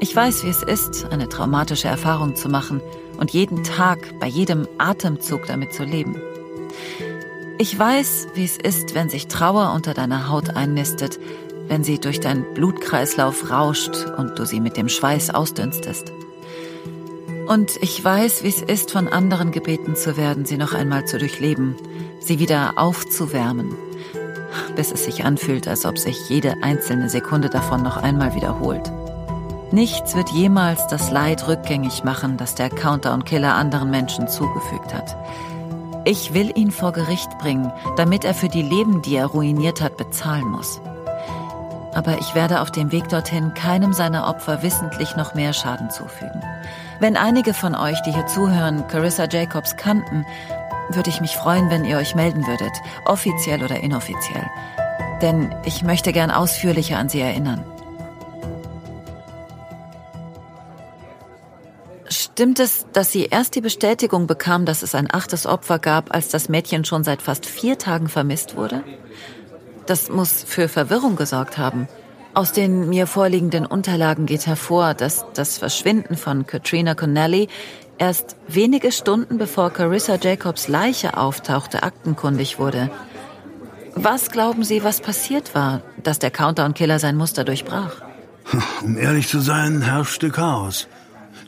Ich 0.01 0.15
weiß, 0.15 0.45
wie 0.45 0.51
es 0.51 0.63
ist, 0.63 1.07
eine 1.07 1.31
traumatische 1.31 1.89
Erfahrung 1.89 2.37
zu 2.37 2.51
machen 2.51 2.83
und 3.19 3.31
jeden 3.31 3.65
Tag 3.65 4.21
bei 4.21 4.27
jedem 4.27 4.69
Atemzug 4.77 5.47
damit 5.47 5.73
zu 5.73 5.85
leben. 5.85 6.21
Ich 7.57 7.77
weiß, 7.77 8.29
wie 8.35 8.45
es 8.45 8.59
ist, 8.59 8.95
wenn 8.95 9.09
sich 9.09 9.29
Trauer 9.29 9.73
unter 9.75 9.95
deiner 9.95 10.29
Haut 10.29 10.51
einnistet, 10.51 11.19
wenn 11.69 11.83
sie 11.83 11.99
durch 11.99 12.21
deinen 12.21 12.53
Blutkreislauf 12.53 13.51
rauscht 13.51 13.97
und 14.19 14.39
du 14.39 14.45
sie 14.45 14.61
mit 14.61 14.77
dem 14.77 14.91
Schweiß 14.91 15.31
ausdünstest. 15.31 16.13
Und 17.47 17.79
ich 17.81 18.05
weiß, 18.05 18.43
wie 18.43 18.49
es 18.49 18.61
ist, 18.61 18.91
von 18.91 19.09
anderen 19.09 19.53
gebeten 19.53 19.97
zu 19.97 20.19
werden, 20.19 20.45
sie 20.45 20.59
noch 20.59 20.75
einmal 20.75 21.07
zu 21.07 21.19
durchleben, 21.19 21.77
sie 22.21 22.39
wieder 22.39 22.75
aufzuwärmen, 22.77 23.75
bis 24.77 24.93
es 24.93 25.05
sich 25.05 25.25
anfühlt, 25.25 25.69
als 25.69 25.85
ob 25.87 25.99
sich 25.99 26.29
jede 26.29 26.55
einzelne 26.63 27.09
Sekunde 27.09 27.49
davon 27.49 27.83
noch 27.83 27.97
einmal 27.97 28.35
wiederholt. 28.35 28.91
Nichts 29.71 30.17
wird 30.17 30.31
jemals 30.31 30.87
das 30.87 31.11
Leid 31.11 31.47
rückgängig 31.47 32.03
machen, 32.03 32.39
das 32.39 32.55
der 32.55 32.71
Countdown-Killer 32.71 33.55
anderen 33.55 33.91
Menschen 33.91 34.27
zugefügt 34.27 34.95
hat. 34.95 35.15
Ich 36.05 36.33
will 36.33 36.51
ihn 36.57 36.71
vor 36.71 36.93
Gericht 36.93 37.37
bringen, 37.39 37.71
damit 37.97 38.25
er 38.25 38.33
für 38.33 38.49
die 38.49 38.63
Leben, 38.63 39.03
die 39.03 39.17
er 39.17 39.27
ruiniert 39.27 39.83
hat, 39.83 39.99
bezahlen 39.99 40.47
muss. 40.47 40.81
Aber 41.93 42.19
ich 42.19 42.35
werde 42.35 42.63
auf 42.63 42.71
dem 42.71 42.93
Weg 42.93 43.09
dorthin 43.11 43.53
keinem 43.53 43.93
seiner 43.93 44.27
Opfer 44.27 44.63
wissentlich 44.63 45.17
noch 45.17 45.35
mehr 45.35 45.53
Schaden 45.53 45.91
zufügen. 45.91 46.43
Wenn 47.01 47.17
einige 47.17 47.53
von 47.53 47.75
euch, 47.75 48.01
die 48.03 48.13
hier 48.13 48.27
zuhören, 48.27 48.87
Carissa 48.89 49.27
Jacobs 49.31 49.77
kannten, 49.77 50.25
würde 50.91 51.11
ich 51.11 51.21
mich 51.21 51.37
freuen, 51.37 51.71
wenn 51.71 51.85
ihr 51.85 51.97
euch 51.97 52.15
melden 52.15 52.47
würdet, 52.47 52.73
offiziell 53.05 53.63
oder 53.63 53.81
inoffiziell. 53.81 54.49
Denn 55.23 55.55
ich 55.65 55.83
möchte 55.83 56.13
gern 56.13 56.31
ausführlicher 56.31 56.99
an 56.99 57.09
sie 57.09 57.21
erinnern. 57.21 57.65
Stimmt 62.09 62.61
es, 62.61 62.87
dass 62.93 63.11
sie 63.11 63.27
erst 63.27 63.57
die 63.57 63.61
Bestätigung 63.61 64.27
bekam, 64.27 64.65
dass 64.65 64.83
es 64.83 64.95
ein 64.95 65.13
achtes 65.13 65.45
Opfer 65.45 65.79
gab, 65.79 66.15
als 66.15 66.29
das 66.29 66.49
Mädchen 66.49 66.85
schon 66.85 67.03
seit 67.03 67.21
fast 67.21 67.47
vier 67.47 67.79
Tagen 67.79 68.09
vermisst 68.09 68.57
wurde? 68.57 68.85
Das 69.87 70.09
muss 70.09 70.45
für 70.45 70.69
Verwirrung 70.69 71.17
gesorgt 71.17 71.59
haben. 71.59 71.89
Aus 72.35 72.53
den 72.53 72.89
mir 72.89 73.09
vorliegenden 73.09 73.67
Unterlagen 73.67 74.27
geht 74.27 74.47
hervor, 74.47 74.95
dass 74.95 75.27
das 75.35 75.59
Verschwinden 75.59 76.17
von 76.17 76.47
Katrina 76.47 76.95
Connelly 76.95 77.49
erst 77.99 78.37
wenige 78.49 78.93
Stunden 78.93 79.39
bevor 79.39 79.71
Carissa 79.71 80.17
Jacobs 80.21 80.69
Leiche 80.69 81.17
auftauchte, 81.17 81.83
aktenkundig 81.83 82.59
wurde. 82.59 82.91
Was 83.95 84.31
glauben 84.31 84.63
Sie, 84.65 84.85
was 84.85 85.01
passiert 85.01 85.55
war, 85.55 85.83
dass 86.03 86.19
der 86.19 86.31
Countdown-Killer 86.31 86.99
sein 86.99 87.17
Muster 87.17 87.45
durchbrach? 87.45 88.03
Um 88.83 88.97
ehrlich 88.97 89.29
zu 89.29 89.41
sein, 89.41 89.83
herrschte 89.83 90.31
Chaos. 90.31 90.89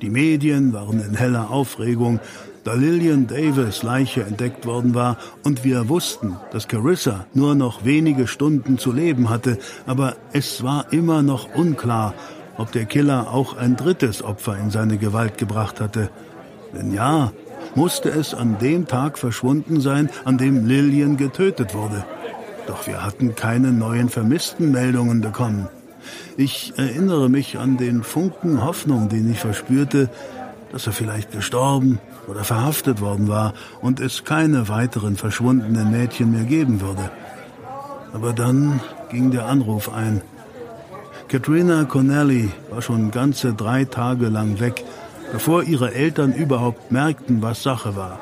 Die 0.02 0.10
Medien 0.10 0.72
waren 0.72 1.00
in 1.00 1.14
heller 1.14 1.50
Aufregung, 1.50 2.20
da 2.64 2.74
Lillian 2.74 3.26
Davis 3.26 3.82
Leiche 3.82 4.22
entdeckt 4.22 4.66
worden 4.66 4.94
war 4.94 5.16
und 5.44 5.64
wir 5.64 5.88
wussten, 5.88 6.36
dass 6.52 6.68
Carissa 6.68 7.26
nur 7.32 7.54
noch 7.54 7.84
wenige 7.84 8.26
Stunden 8.26 8.78
zu 8.78 8.92
leben 8.92 9.30
hatte, 9.30 9.58
aber 9.86 10.16
es 10.32 10.62
war 10.62 10.92
immer 10.92 11.22
noch 11.22 11.54
unklar, 11.54 12.14
ob 12.58 12.72
der 12.72 12.84
Killer 12.84 13.32
auch 13.32 13.56
ein 13.56 13.76
drittes 13.76 14.22
Opfer 14.22 14.58
in 14.58 14.70
seine 14.70 14.98
Gewalt 14.98 15.38
gebracht 15.38 15.80
hatte. 15.80 16.10
Wenn 16.72 16.92
ja, 16.92 17.33
musste 17.74 18.11
es 18.11 18.35
an 18.35 18.59
dem 18.59 18.87
Tag 18.87 19.18
verschwunden 19.18 19.80
sein, 19.80 20.11
an 20.24 20.38
dem 20.38 20.66
Lillian 20.66 21.16
getötet 21.16 21.74
wurde. 21.74 22.04
Doch 22.66 22.87
wir 22.87 23.04
hatten 23.04 23.35
keine 23.35 23.72
neuen 23.72 24.09
Vermisstenmeldungen 24.09 25.20
bekommen. 25.20 25.68
Ich 26.37 26.72
erinnere 26.76 27.28
mich 27.28 27.59
an 27.59 27.76
den 27.76 28.02
Funken 28.02 28.64
Hoffnung, 28.64 29.09
den 29.09 29.30
ich 29.30 29.40
verspürte, 29.40 30.09
dass 30.72 30.87
er 30.87 30.92
vielleicht 30.92 31.33
gestorben 31.33 31.98
oder 32.26 32.44
verhaftet 32.44 33.00
worden 33.00 33.28
war 33.28 33.54
und 33.80 34.00
es 34.00 34.24
keine 34.24 34.68
weiteren 34.68 35.16
verschwundenen 35.16 35.90
Mädchen 35.90 36.30
mehr 36.30 36.44
geben 36.44 36.80
würde. 36.80 37.11
Aber 38.12 38.33
dann 38.33 38.80
ging 39.11 39.30
der 39.30 39.46
Anruf 39.46 39.92
ein. 39.92 40.22
Katrina 41.28 41.85
Connelly 41.85 42.50
war 42.70 42.83
schon 42.83 43.11
ganze 43.11 43.52
drei 43.52 43.85
Tage 43.85 44.28
lang 44.28 44.59
weg, 44.59 44.85
bevor 45.32 45.62
ihre 45.62 45.94
Eltern 45.94 46.32
überhaupt 46.32 46.90
merkten, 46.92 47.42
was 47.42 47.62
Sache 47.62 47.96
war. 47.96 48.18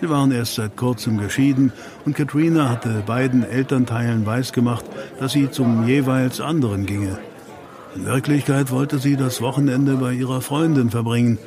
Sie 0.00 0.08
waren 0.08 0.30
erst 0.30 0.54
seit 0.54 0.76
kurzem 0.76 1.18
geschieden 1.18 1.72
und 2.04 2.14
Katrina 2.14 2.68
hatte 2.68 3.02
beiden 3.04 3.42
Elternteilen 3.42 4.24
weisgemacht, 4.26 4.84
dass 5.18 5.32
sie 5.32 5.50
zum 5.50 5.86
jeweils 5.88 6.40
anderen 6.40 6.86
ginge. 6.86 7.18
In 7.96 8.06
Wirklichkeit 8.06 8.70
wollte 8.70 8.98
sie 8.98 9.16
das 9.16 9.40
Wochenende 9.40 9.94
bei 9.96 10.12
ihrer 10.12 10.40
Freundin 10.40 10.90
verbringen. 10.90 11.38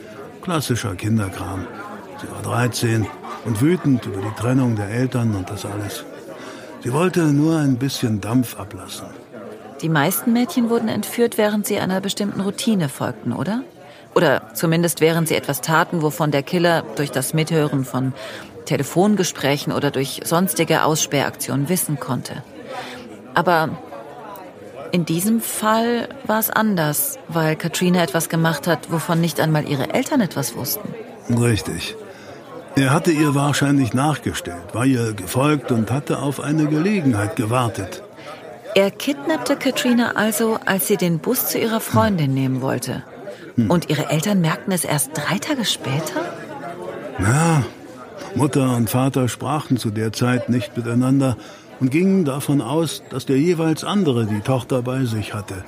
Klassischer 0.41 0.96
Kinderkram. 0.96 1.65
Sie 2.20 2.30
war 2.30 2.41
13 2.41 3.08
und 3.46 3.62
wütend 3.62 4.06
über 4.06 4.22
die 4.22 4.36
Trennung 4.41 4.76
der 4.76 4.89
Eltern 4.89 5.34
und 5.36 5.50
das 5.50 5.65
alles. 5.65 6.04
Sie 6.84 6.91
wollte 6.91 7.22
nur 7.22 7.58
ein 7.58 7.78
bisschen 7.78 8.20
Dampf 8.22 8.60
ablassen. 8.60 9.08
Die 9.82 9.89
meisten 9.89 10.34
Mädchen 10.34 10.70
wurden 10.70 10.89
entführt, 10.89 11.38
während 11.38 11.65
sie 11.65 11.80
einer 11.80 12.02
bestimmten 12.02 12.41
Routine 12.41 12.89
folgten, 12.89 13.34
oder? 13.34 13.63
Oder 14.13 14.54
zumindest 14.54 15.02
während 15.02 15.28
sie 15.28 15.36
etwas 15.36 15.62
taten, 15.62 16.02
wovon 16.02 16.32
der 16.32 16.43
Killer 16.43 16.84
durch 16.95 17.12
das 17.12 17.34
Mithören 17.34 17.86
von 17.86 18.13
Telefongesprächen 18.65 19.71
oder 19.74 19.91
durch 19.91 20.21
sonstige 20.24 20.84
Aussperraktionen 20.84 21.69
wissen 21.69 22.00
konnte. 22.00 22.43
Aber 23.34 23.69
in 24.91 25.06
diesem 25.06 25.39
Fall 25.39 26.10
war 26.26 26.39
es 26.39 26.50
anders, 26.50 27.17
weil 27.30 27.56
Katrina 27.56 28.04
etwas 28.04 28.28
gemacht 28.28 28.67
hat, 28.67 28.91
wovon 28.91 29.21
nicht 29.21 29.39
einmal 29.39 29.67
ihre 29.67 29.93
Eltern 29.93 30.19
etwas 30.19 30.56
wussten. 30.56 30.93
Richtig. 31.30 31.95
Er 32.76 32.91
hatte 32.93 33.12
ihr 33.12 33.36
wahrscheinlich 33.36 33.93
nachgestellt, 33.93 34.74
war 34.74 34.86
ihr 34.86 35.13
gefolgt 35.13 35.71
und 35.71 35.91
hatte 35.91 36.19
auf 36.19 36.39
eine 36.39 36.67
Gelegenheit 36.67 37.36
gewartet. 37.36 38.04
Er 38.76 38.91
kidnappte 38.91 39.58
Katrina 39.58 40.13
also, 40.15 40.58
als 40.65 40.88
sie 40.88 40.95
den 40.95 41.19
Bus 41.19 41.47
zu 41.47 41.58
ihrer 41.58 41.82
Freundin 41.82 42.34
nehmen 42.34 42.62
wollte. 42.62 43.04
Hm. 43.56 43.70
Und 43.70 43.90
ihre 43.90 44.10
Eltern 44.10 44.42
merkten 44.42 44.72
es 44.74 44.84
erst 44.84 45.12
drei 45.14 45.38
Tage 45.38 45.66
später? 45.66 46.22
Na, 47.20 47.64
Mutter 48.36 48.76
und 48.76 48.90
Vater 48.90 49.28
sprachen 49.28 49.78
zu 49.78 49.92
der 49.92 50.14
Zeit 50.14 50.50
nicht 50.50 50.76
miteinander 50.78 51.38
und 51.80 51.92
gingen 51.92 52.26
davon 52.26 52.62
aus, 52.62 53.04
dass 53.10 53.26
der 53.26 53.38
jeweils 53.38 53.84
andere 53.84 54.26
die 54.26 54.42
Tochter 54.42 54.82
bei 54.82 55.06
sich 55.06 55.34
hatte. 55.34 55.64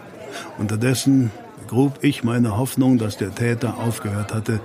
Unterdessen 0.58 1.32
grub 1.68 2.00
ich 2.02 2.24
meine 2.24 2.58
Hoffnung, 2.58 2.98
dass 2.98 3.18
der 3.18 3.34
Täter 3.34 3.78
aufgehört 3.78 4.34
hatte, 4.34 4.60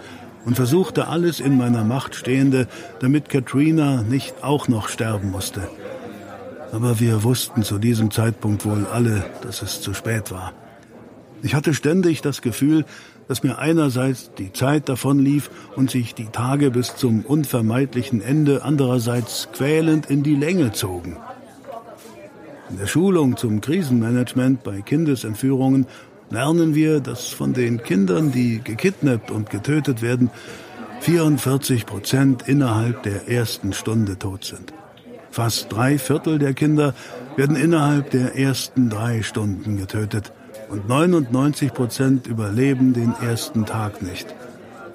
und 0.45 0.55
versuchte 0.55 1.09
alles 1.09 1.41
in 1.41 1.59
meiner 1.59 1.85
Macht 1.85 2.15
Stehende, 2.15 2.69
damit 3.01 3.29
Katrina 3.29 4.03
nicht 4.03 4.43
auch 4.43 4.67
noch 4.67 4.89
sterben 4.89 5.31
musste. 5.31 5.69
Aber 6.73 7.01
wir 7.01 7.23
wussten 7.23 7.63
zu 7.63 7.79
diesem 7.79 8.11
Zeitpunkt 8.11 8.65
wohl 8.65 8.87
alle, 8.91 9.25
dass 9.43 9.61
es 9.61 9.83
zu 9.83 9.93
spät 9.93 10.31
war. 10.31 10.55
Ich 11.43 11.55
hatte 11.55 11.73
ständig 11.75 12.21
das 12.21 12.43
Gefühl, 12.43 12.85
dass 13.29 13.43
mir 13.43 13.59
einerseits 13.59 14.31
die 14.39 14.53
Zeit 14.53 14.89
davonlief 14.89 15.51
und 15.77 15.91
sich 15.91 16.15
die 16.15 16.27
Tage 16.27 16.71
bis 16.71 16.97
zum 16.97 17.25
unvermeidlichen 17.25 18.23
Ende 18.23 18.65
andererseits 18.65 19.49
quälend 19.53 20.07
in 20.07 20.23
die 20.23 20.35
Länge 20.35 20.73
zogen. 20.73 21.17
In 22.71 22.79
der 22.79 22.87
Schulung 22.87 23.37
zum 23.37 23.61
Krisenmanagement 23.61 24.63
bei 24.63 24.81
Kindesentführungen 24.81 25.87
lernen 26.31 26.75
wir, 26.75 27.01
dass 27.01 27.29
von 27.29 27.53
den 27.53 27.83
Kindern, 27.83 28.33
die 28.33 28.61
gekidnappt 28.63 29.31
und 29.31 29.49
getötet 29.51 30.03
werden, 30.03 30.31
44 31.01 31.87
Prozent 31.87 32.49
innerhalb 32.49 33.03
der 33.05 33.29
ersten 33.29 33.73
Stunde 33.73 34.19
tot 34.19 34.45
sind. 34.45 34.73
Fast 35.31 35.73
drei 35.73 35.99
Viertel 35.99 36.39
der 36.39 36.53
Kinder 36.55 36.95
werden 37.37 37.57
innerhalb 37.57 38.11
der 38.11 38.37
ersten 38.37 38.91
drei 38.91 39.23
Stunden 39.23 39.77
getötet 39.77 40.33
und 40.69 40.89
99 40.89 41.73
Prozent 41.73 42.27
überleben 42.27 42.93
den 42.93 43.15
ersten 43.21 43.67
Tag 43.67 44.03
nicht. 44.03 44.35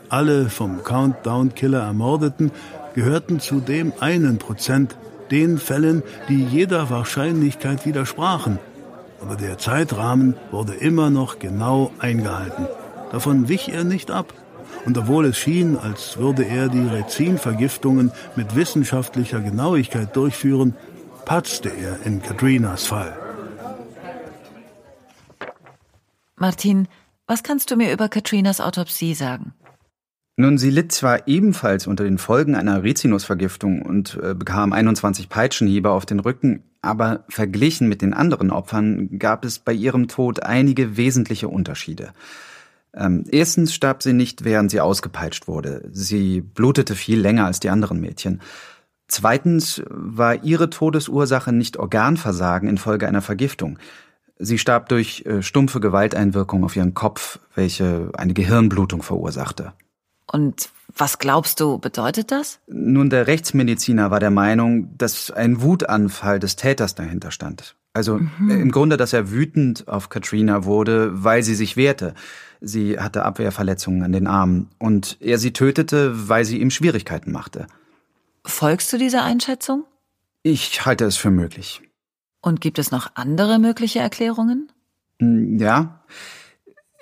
Alle 0.10 0.50
vom 0.50 0.84
Countdown-Killer 0.84 1.82
Ermordeten 1.82 2.52
gehörten 2.94 3.40
zu 3.40 3.60
dem 3.60 3.94
einen 4.00 4.38
Prozent, 4.38 4.96
den 5.32 5.58
Fällen, 5.58 6.04
die 6.30 6.44
jeder 6.44 6.90
Wahrscheinlichkeit 6.90 7.86
widersprachen. 7.86 8.60
Aber 9.22 9.36
der 9.36 9.58
Zeitrahmen 9.58 10.36
wurde 10.52 10.74
immer 10.74 11.10
noch 11.10 11.40
genau 11.40 11.92
eingehalten. 11.98 12.68
Davon 13.12 13.48
wich 13.48 13.70
er 13.70 13.84
nicht 13.84 14.12
ab. 14.12 14.34
Und 14.86 14.98
obwohl 14.98 15.26
es 15.26 15.38
schien, 15.38 15.78
als 15.78 16.18
würde 16.18 16.44
er 16.44 16.68
die 16.68 16.86
Rezinvergiftungen 16.86 18.12
mit 18.36 18.56
wissenschaftlicher 18.56 19.40
Genauigkeit 19.40 20.16
durchführen, 20.16 20.76
patzte 21.26 21.70
er 21.70 22.06
in 22.06 22.22
Katrinas 22.22 22.86
Fall. 22.86 23.23
Martin, 26.44 26.90
was 27.26 27.42
kannst 27.42 27.72
du 27.72 27.78
mir 27.78 27.94
über 27.94 28.10
Katrinas 28.10 28.60
Autopsie 28.60 29.14
sagen? 29.14 29.54
Nun, 30.36 30.58
sie 30.58 30.72
litt 30.72 30.92
zwar 30.92 31.26
ebenfalls 31.26 31.88
unter 31.88 32.04
den 32.04 32.18
Folgen 32.18 32.54
einer 32.54 32.84
Rizinusvergiftung 32.84 33.82
und 33.82 34.20
äh, 34.22 34.36
bekam 34.36 34.74
21 34.74 35.30
Peitschenhiebe 35.30 35.90
auf 35.90 36.06
den 36.06 36.20
Rücken, 36.20 36.64
aber 36.82 37.24
verglichen 37.30 37.88
mit 37.88 38.02
den 38.02 38.14
anderen 38.14 38.52
Opfern 38.52 39.20
gab 39.20 39.46
es 39.46 39.58
bei 39.58 39.72
ihrem 39.72 40.10
Tod 40.10 40.44
einige 40.44 40.98
wesentliche 40.98 41.48
Unterschiede. 41.48 42.12
Ähm, 42.94 43.24
erstens 43.32 43.74
starb 43.74 44.04
sie 44.04 44.12
nicht, 44.12 44.44
während 44.44 44.70
sie 44.70 44.82
ausgepeitscht 44.82 45.48
wurde. 45.48 45.88
Sie 45.94 46.42
blutete 46.42 46.96
viel 46.96 47.22
länger 47.22 47.46
als 47.46 47.62
die 47.62 47.70
anderen 47.70 48.02
Mädchen. 48.02 48.42
Zweitens 49.08 49.82
war 49.88 50.44
ihre 50.44 50.70
Todesursache 50.70 51.54
nicht 51.54 51.78
Organversagen 51.78 52.68
infolge 52.68 53.08
einer 53.08 53.22
Vergiftung. 53.22 53.80
Sie 54.44 54.58
starb 54.58 54.90
durch 54.90 55.26
äh, 55.26 55.42
stumpfe 55.42 55.80
Gewalteinwirkung 55.80 56.64
auf 56.64 56.76
ihren 56.76 56.94
Kopf, 56.94 57.40
welche 57.56 58.12
eine 58.18 58.34
Gehirnblutung 58.34 59.02
verursachte. 59.02 59.74
Und 60.32 60.70
was 60.96 61.18
glaubst 61.18 61.60
du, 61.60 61.78
bedeutet 61.80 62.32
das? 62.32 62.60
Nun, 62.68 63.10
der 63.10 63.28
Rechtsmediziner 63.28 64.12
war 64.12 64.20
der 64.20 64.32
Meinung, 64.32 64.96
dass 64.98 65.32
ein 65.32 65.62
Wutanfall 65.62 66.40
des 66.40 66.56
Täters 66.56 66.96
dahinter 66.96 67.32
stand. 67.32 67.76
Also 67.94 68.18
mhm. 68.18 68.50
im 68.50 68.72
Grunde, 68.72 68.98
dass 68.98 69.14
er 69.14 69.32
wütend 69.32 69.88
auf 69.88 70.10
Katrina 70.10 70.66
wurde, 70.66 71.24
weil 71.24 71.44
sie 71.44 71.56
sich 71.56 71.78
wehrte. 71.78 72.14
Sie 72.60 73.00
hatte 73.00 73.24
Abwehrverletzungen 73.24 74.04
an 74.04 74.12
den 74.12 74.28
Armen 74.28 74.70
und 74.80 75.18
er 75.20 75.38
sie 75.38 75.54
tötete, 75.54 76.28
weil 76.30 76.46
sie 76.46 76.60
ihm 76.60 76.72
Schwierigkeiten 76.72 77.32
machte. 77.32 77.68
Folgst 78.46 78.92
du 78.92 78.98
dieser 78.98 79.24
Einschätzung? 79.24 79.86
Ich 80.42 80.86
halte 80.86 81.06
es 81.06 81.16
für 81.16 81.32
möglich. 81.32 81.82
Und 82.44 82.60
gibt 82.60 82.78
es 82.78 82.92
noch 82.92 83.12
andere 83.16 83.58
mögliche 83.58 84.00
Erklärungen? 84.00 84.70
Hm, 85.20 85.58
ja. 85.58 86.04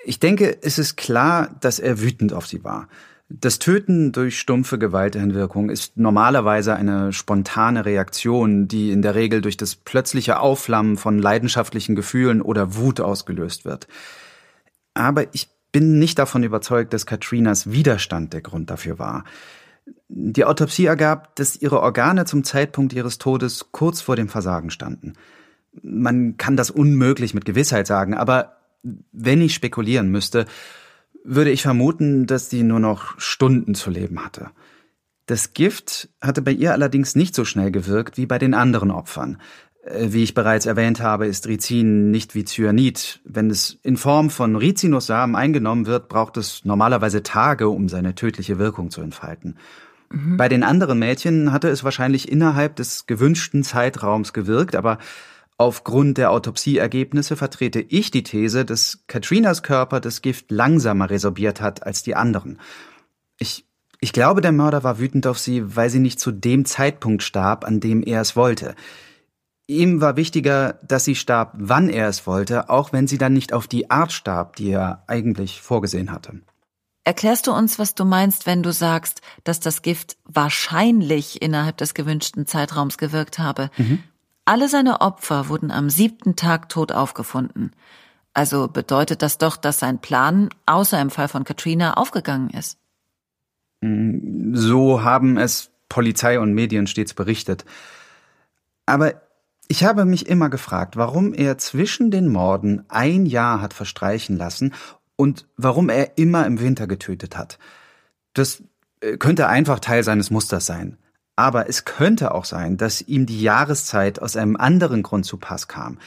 Ich 0.04 0.20
denke, 0.20 0.62
es 0.62 0.78
ist 0.78 0.96
klar, 0.96 1.56
dass 1.60 1.80
er 1.80 2.00
wütend 2.00 2.32
auf 2.32 2.46
sie 2.46 2.62
war. 2.62 2.88
Das 3.28 3.58
Töten 3.58 4.12
durch 4.12 4.38
stumpfe 4.38 4.78
Gewalteinwirkung 4.78 5.68
ist 5.68 5.96
normalerweise 5.96 6.76
eine 6.76 7.12
spontane 7.12 7.84
Reaktion, 7.84 8.68
die 8.68 8.92
in 8.92 9.02
der 9.02 9.16
Regel 9.16 9.40
durch 9.40 9.56
das 9.56 9.74
plötzliche 9.74 10.38
Aufflammen 10.38 10.96
von 10.96 11.18
leidenschaftlichen 11.18 11.96
Gefühlen 11.96 12.40
oder 12.40 12.76
Wut 12.76 13.00
ausgelöst 13.00 13.64
wird. 13.64 13.88
Aber 14.94 15.34
ich 15.34 15.48
bin 15.72 15.98
nicht 15.98 16.20
davon 16.20 16.44
überzeugt, 16.44 16.92
dass 16.92 17.06
Katrinas 17.06 17.72
Widerstand 17.72 18.32
der 18.32 18.42
Grund 18.42 18.70
dafür 18.70 19.00
war. 19.00 19.24
Die 20.08 20.44
Autopsie 20.44 20.86
ergab, 20.86 21.34
dass 21.36 21.56
ihre 21.56 21.80
Organe 21.80 22.24
zum 22.24 22.44
Zeitpunkt 22.44 22.92
ihres 22.92 23.18
Todes 23.18 23.72
kurz 23.72 24.00
vor 24.00 24.16
dem 24.16 24.28
Versagen 24.28 24.70
standen. 24.70 25.14
Man 25.82 26.36
kann 26.36 26.56
das 26.56 26.70
unmöglich 26.70 27.34
mit 27.34 27.44
Gewissheit 27.44 27.86
sagen, 27.86 28.14
aber 28.14 28.58
wenn 29.12 29.40
ich 29.40 29.54
spekulieren 29.54 30.08
müsste, 30.08 30.46
würde 31.24 31.50
ich 31.50 31.62
vermuten, 31.62 32.26
dass 32.26 32.50
sie 32.50 32.62
nur 32.62 32.80
noch 32.80 33.18
Stunden 33.18 33.74
zu 33.74 33.90
leben 33.90 34.24
hatte. 34.24 34.50
Das 35.26 35.54
Gift 35.54 36.08
hatte 36.20 36.42
bei 36.42 36.50
ihr 36.50 36.72
allerdings 36.72 37.14
nicht 37.14 37.34
so 37.34 37.44
schnell 37.44 37.70
gewirkt 37.70 38.16
wie 38.16 38.26
bei 38.26 38.38
den 38.38 38.54
anderen 38.54 38.90
Opfern. 38.90 39.40
Äh, 39.82 40.12
wie 40.12 40.22
ich 40.22 40.34
bereits 40.34 40.66
erwähnt 40.66 41.00
habe, 41.00 41.26
ist 41.26 41.46
Rizin 41.46 42.10
nicht 42.10 42.34
wie 42.34 42.44
Cyanid. 42.44 43.20
Wenn 43.24 43.50
es 43.50 43.78
in 43.82 43.96
Form 43.96 44.30
von 44.30 44.56
Rizinussamen 44.56 45.36
eingenommen 45.36 45.86
wird, 45.86 46.08
braucht 46.08 46.36
es 46.36 46.64
normalerweise 46.64 47.22
Tage, 47.22 47.68
um 47.68 47.88
seine 47.88 48.14
tödliche 48.14 48.58
Wirkung 48.58 48.90
zu 48.90 49.00
entfalten. 49.00 49.56
Mhm. 50.10 50.36
Bei 50.36 50.48
den 50.48 50.62
anderen 50.62 50.98
Mädchen 50.98 51.52
hatte 51.52 51.68
es 51.68 51.84
wahrscheinlich 51.84 52.30
innerhalb 52.30 52.76
des 52.76 53.06
gewünschten 53.06 53.62
Zeitraums 53.62 54.32
gewirkt, 54.32 54.76
aber 54.76 54.98
Aufgrund 55.58 56.18
der 56.18 56.32
Autopsieergebnisse 56.32 57.36
vertrete 57.36 57.78
ich 57.80 58.10
die 58.10 58.24
These, 58.24 58.64
dass 58.64 59.04
Katrinas 59.06 59.62
Körper 59.62 60.00
das 60.00 60.20
Gift 60.20 60.50
langsamer 60.50 61.08
resorbiert 61.08 61.60
hat 61.60 61.86
als 61.86 62.02
die 62.02 62.16
anderen. 62.16 62.58
Ich, 63.38 63.64
ich 64.00 64.12
glaube, 64.12 64.40
der 64.40 64.50
Mörder 64.50 64.82
war 64.82 64.98
wütend 64.98 65.24
auf 65.26 65.38
sie, 65.38 65.76
weil 65.76 65.88
sie 65.88 66.00
nicht 66.00 66.18
zu 66.18 66.32
dem 66.32 66.64
Zeitpunkt 66.64 67.22
starb, 67.22 67.64
an 67.64 67.78
dem 67.78 68.02
er 68.02 68.22
es 68.22 68.34
wollte. 68.34 68.74
Ihm 69.78 70.00
war 70.00 70.16
wichtiger, 70.16 70.78
dass 70.82 71.04
sie 71.04 71.14
starb, 71.14 71.52
wann 71.54 71.88
er 71.88 72.08
es 72.08 72.26
wollte, 72.26 72.68
auch 72.70 72.92
wenn 72.92 73.06
sie 73.06 73.18
dann 73.18 73.32
nicht 73.32 73.52
auf 73.52 73.66
die 73.66 73.90
Art 73.90 74.12
starb, 74.12 74.56
die 74.56 74.70
er 74.70 75.02
eigentlich 75.06 75.62
vorgesehen 75.62 76.12
hatte. 76.12 76.40
Erklärst 77.04 77.46
du 77.46 77.52
uns, 77.52 77.78
was 77.78 77.94
du 77.94 78.04
meinst, 78.04 78.46
wenn 78.46 78.62
du 78.62 78.72
sagst, 78.72 79.22
dass 79.42 79.58
das 79.58 79.82
Gift 79.82 80.16
wahrscheinlich 80.24 81.42
innerhalb 81.42 81.76
des 81.78 81.94
gewünschten 81.94 82.46
Zeitraums 82.46 82.96
gewirkt 82.96 83.38
habe? 83.38 83.70
Mhm. 83.76 84.02
Alle 84.44 84.68
seine 84.68 85.00
Opfer 85.00 85.48
wurden 85.48 85.70
am 85.70 85.90
siebten 85.90 86.36
Tag 86.36 86.68
tot 86.68 86.92
aufgefunden. 86.92 87.72
Also 88.34 88.68
bedeutet 88.68 89.22
das 89.22 89.38
doch, 89.38 89.56
dass 89.56 89.78
sein 89.78 90.00
Plan, 90.00 90.48
außer 90.66 91.00
im 91.00 91.10
Fall 91.10 91.28
von 91.28 91.44
Katrina, 91.44 91.94
aufgegangen 91.94 92.50
ist. 92.50 92.78
Mm, 93.80 94.54
so 94.54 95.02
haben 95.02 95.36
es 95.36 95.70
Polizei 95.88 96.38
und 96.38 96.54
Medien 96.54 96.86
stets 96.86 97.14
berichtet. 97.14 97.64
Aber 98.86 99.14
ich 99.68 99.84
habe 99.84 100.04
mich 100.04 100.28
immer 100.28 100.50
gefragt, 100.50 100.96
warum 100.96 101.32
er 101.32 101.58
zwischen 101.58 102.10
den 102.10 102.28
Morden 102.28 102.84
ein 102.88 103.26
Jahr 103.26 103.60
hat 103.60 103.74
verstreichen 103.74 104.36
lassen 104.36 104.74
und 105.16 105.46
warum 105.56 105.88
er 105.88 106.18
immer 106.18 106.46
im 106.46 106.60
Winter 106.60 106.86
getötet 106.86 107.36
hat. 107.36 107.58
Das 108.34 108.62
äh, 109.00 109.16
könnte 109.16 109.48
einfach 109.48 109.78
Teil 109.78 110.02
seines 110.02 110.30
Musters 110.30 110.66
sein. 110.66 110.98
Aber 111.36 111.68
es 111.68 111.84
könnte 111.84 112.34
auch 112.34 112.44
sein, 112.44 112.76
dass 112.76 113.00
ihm 113.00 113.24
die 113.26 113.40
Jahreszeit 113.40 114.20
aus 114.20 114.36
einem 114.36 114.56
anderen 114.56 115.02
Grund 115.02 115.24
zu 115.24 115.38
Pass 115.38 115.66
kam. 115.66 115.98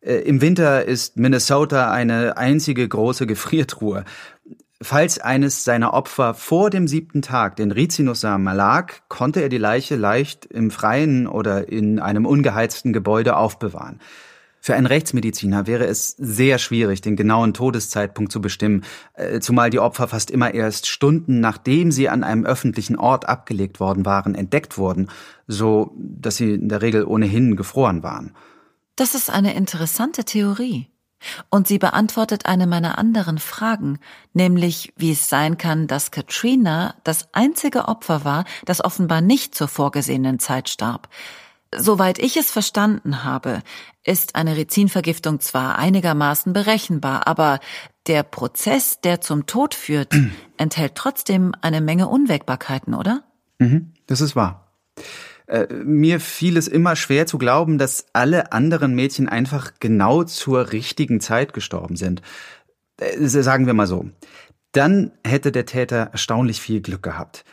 Äh, 0.00 0.16
Im 0.16 0.40
Winter 0.40 0.84
ist 0.84 1.16
Minnesota 1.16 1.90
eine 1.90 2.36
einzige 2.36 2.88
große 2.88 3.26
Gefriertruhe. 3.26 4.04
Falls 4.82 5.18
eines 5.18 5.64
seiner 5.64 5.92
Opfer 5.92 6.32
vor 6.32 6.70
dem 6.70 6.88
siebten 6.88 7.20
Tag 7.20 7.56
den 7.56 7.70
Rizinussamen 7.70 8.46
erlag, 8.46 9.02
konnte 9.08 9.42
er 9.42 9.50
die 9.50 9.58
Leiche 9.58 9.96
leicht 9.96 10.46
im 10.46 10.70
Freien 10.70 11.26
oder 11.26 11.68
in 11.68 11.98
einem 11.98 12.24
ungeheizten 12.24 12.94
Gebäude 12.94 13.36
aufbewahren. 13.36 14.00
Für 14.62 14.74
einen 14.74 14.86
Rechtsmediziner 14.86 15.66
wäre 15.66 15.86
es 15.86 16.10
sehr 16.18 16.58
schwierig, 16.58 17.02
den 17.02 17.16
genauen 17.16 17.52
Todeszeitpunkt 17.52 18.32
zu 18.32 18.40
bestimmen, 18.40 18.84
äh, 19.14 19.40
zumal 19.40 19.70
die 19.70 19.78
Opfer 19.78 20.08
fast 20.08 20.30
immer 20.30 20.52
erst 20.52 20.86
Stunden 20.86 21.40
nachdem 21.40 21.92
sie 21.92 22.08
an 22.08 22.24
einem 22.24 22.44
öffentlichen 22.44 22.96
Ort 22.96 23.28
abgelegt 23.28 23.80
worden 23.80 24.04
waren, 24.04 24.34
entdeckt 24.34 24.78
wurden, 24.78 25.08
so 25.46 25.94
dass 25.96 26.36
sie 26.36 26.54
in 26.54 26.68
der 26.68 26.82
Regel 26.82 27.04
ohnehin 27.04 27.56
gefroren 27.56 28.02
waren. 28.02 28.34
Das 28.96 29.14
ist 29.14 29.30
eine 29.30 29.54
interessante 29.54 30.24
Theorie. 30.24 30.89
Und 31.50 31.66
sie 31.66 31.78
beantwortet 31.78 32.46
eine 32.46 32.66
meiner 32.66 32.98
anderen 32.98 33.38
Fragen, 33.38 33.98
nämlich 34.32 34.92
wie 34.96 35.12
es 35.12 35.28
sein 35.28 35.58
kann, 35.58 35.86
dass 35.86 36.10
Katrina 36.10 36.94
das 37.04 37.28
einzige 37.32 37.88
Opfer 37.88 38.24
war, 38.24 38.44
das 38.64 38.82
offenbar 38.84 39.20
nicht 39.20 39.54
zur 39.54 39.68
vorgesehenen 39.68 40.38
Zeit 40.38 40.68
starb. 40.68 41.08
Soweit 41.76 42.18
ich 42.18 42.36
es 42.36 42.50
verstanden 42.50 43.22
habe, 43.22 43.62
ist 44.04 44.34
eine 44.34 44.56
Rizinvergiftung 44.56 45.40
zwar 45.40 45.78
einigermaßen 45.78 46.52
berechenbar, 46.52 47.28
aber 47.28 47.60
der 48.08 48.24
Prozess, 48.24 49.00
der 49.00 49.20
zum 49.20 49.46
Tod 49.46 49.74
führt, 49.74 50.12
enthält 50.56 50.96
trotzdem 50.96 51.54
eine 51.60 51.80
Menge 51.80 52.08
Unwägbarkeiten, 52.08 52.94
oder? 52.94 53.22
Mhm, 53.58 53.92
das 54.06 54.20
ist 54.20 54.34
wahr. 54.34 54.72
Äh, 55.50 55.66
mir 55.84 56.20
fiel 56.20 56.56
es 56.56 56.68
immer 56.68 56.94
schwer 56.94 57.26
zu 57.26 57.36
glauben, 57.36 57.76
dass 57.76 58.06
alle 58.12 58.52
anderen 58.52 58.94
Mädchen 58.94 59.28
einfach 59.28 59.72
genau 59.80 60.22
zur 60.22 60.70
richtigen 60.70 61.20
Zeit 61.20 61.52
gestorben 61.52 61.96
sind. 61.96 62.22
Äh, 62.98 63.26
sagen 63.26 63.66
wir 63.66 63.74
mal 63.74 63.88
so. 63.88 64.08
Dann 64.70 65.10
hätte 65.26 65.50
der 65.50 65.66
Täter 65.66 66.10
erstaunlich 66.12 66.60
viel 66.60 66.80
Glück 66.80 67.02
gehabt. 67.02 67.44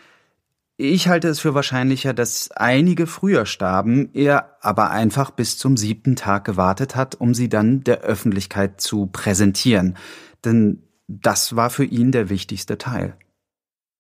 Ich 0.80 1.08
halte 1.08 1.28
es 1.28 1.40
für 1.40 1.56
wahrscheinlicher, 1.56 2.14
dass 2.14 2.52
einige 2.52 3.08
früher 3.08 3.48
starben, 3.48 4.12
er 4.14 4.58
aber 4.62 4.92
einfach 4.92 5.32
bis 5.32 5.58
zum 5.58 5.76
siebten 5.76 6.16
Tag 6.16 6.46
gewartet 6.46 6.96
hat, 6.96 7.16
um 7.16 7.34
sie 7.34 7.50
dann 7.50 7.84
der 7.84 8.02
Öffentlichkeit 8.02 8.80
zu 8.80 9.08
präsentieren. 9.08 9.98
Denn 10.46 10.84
das 11.08 11.56
war 11.56 11.72
für 11.72 11.86
ihn 11.86 12.12
der 12.12 12.30
wichtigste 12.30 12.78
Teil. 12.78 13.16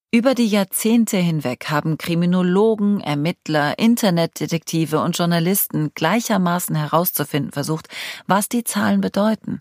Über 0.10 0.36
die 0.36 0.48
Jahrzehnte 0.48 1.18
hinweg 1.18 1.70
haben 1.70 1.98
Kriminologen, 1.98 3.02
Ermittler, 3.02 3.78
Internetdetektive 3.78 5.02
und 5.02 5.18
Journalisten 5.18 5.92
gleichermaßen 5.96 6.78
herauszufinden 6.78 7.52
versucht, 7.52 7.90
was 8.26 8.48
die 8.48 8.64
Zahlen 8.64 9.02
bedeuten, 9.02 9.60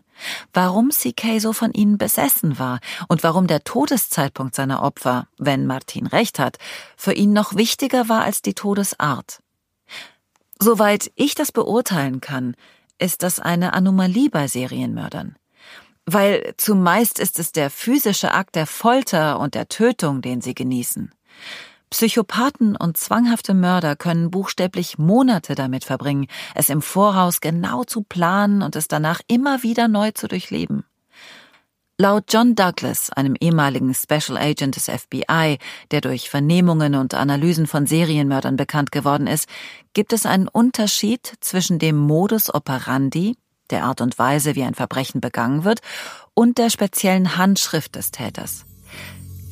warum 0.53 0.91
CK 0.91 1.41
so 1.41 1.53
von 1.53 1.73
ihnen 1.73 1.99
besessen 1.99 2.61
war 2.61 2.79
und 3.09 3.25
warum 3.25 3.49
der 3.49 3.65
Todeszeitpunkt 3.65 4.55
seiner 4.55 4.85
Opfer, 4.85 5.27
wenn 5.37 5.67
Martin 5.67 6.07
recht 6.07 6.39
hat, 6.39 6.59
für 6.97 7.13
ihn 7.13 7.33
noch 7.33 7.57
wichtiger 7.57 8.09
war 8.09 8.23
als 8.23 8.41
die 8.41 8.55
Todesart. 8.55 9.41
Soweit 10.61 11.11
ich 11.17 11.35
das 11.35 11.51
beurteilen 11.51 12.21
kann, 12.21 12.55
ist 13.01 13.25
das 13.25 13.41
eine 13.41 13.73
Anomalie 13.73 14.31
bei 14.31 14.47
Serienmördern 14.47 15.35
weil 16.07 16.55
zumeist 16.57 17.19
ist 17.19 17.39
es 17.39 17.53
der 17.53 17.69
physische 17.69 18.33
Akt 18.33 18.55
der 18.55 18.67
Folter 18.67 19.39
und 19.41 19.55
der 19.55 19.69
Tötung, 19.69 20.23
den 20.23 20.41
sie 20.41 20.55
genießen. 20.55 21.13
Psychopathen 21.91 22.77
und 22.77 22.97
zwanghafte 22.97 23.55
Mörder 23.55 23.95
können 23.97 24.31
buchstäblich 24.31 24.99
Monate 24.99 25.55
damit 25.55 25.85
verbringen, 25.85 26.27
es 26.55 26.69
im 26.69 26.83
Voraus 26.83 27.41
genau 27.41 27.85
zu 27.85 28.03
planen 28.03 28.63
und 28.63 28.77
es 28.77 28.89
danach 28.89 29.21
immer 29.29 29.63
wieder 29.63 29.89
neu 29.89 30.11
zu 30.11 30.27
durchleben. 30.27 30.85
Laut 31.99 32.25
John 32.29 32.55
Douglas, 32.55 33.11
einem 33.11 33.37
ehemaligen 33.41 33.95
Special 33.95 34.37
Agent 34.37 34.77
des 34.77 34.85
FBI, 34.85 35.59
der 35.91 36.01
durch 36.03 36.29
Vernehmungen 36.29 36.95
und 36.95 37.15
Analysen 37.15 37.67
von 37.67 37.87
Serienmördern 37.87 38.57
bekannt 38.57 38.93
geworden 38.93 39.27
ist, 39.27 39.49
gibt 39.95 40.13
es 40.13 40.27
einen 40.27 40.49
Unterschied 40.49 41.33
zwischen 41.41 41.79
dem 41.79 41.97
Modus 41.97 42.53
operandi, 42.53 43.37
der 43.71 43.85
Art 43.85 44.01
und 44.01 44.19
Weise, 44.19 44.55
wie 44.55 44.63
ein 44.65 44.75
Verbrechen 44.75 45.21
begangen 45.21 45.65
wird, 45.65 45.81
und 46.35 46.59
der 46.59 46.71
speziellen 46.71 47.37
Handschrift 47.37 47.97
des 47.97 48.11
Täters. 48.11 48.65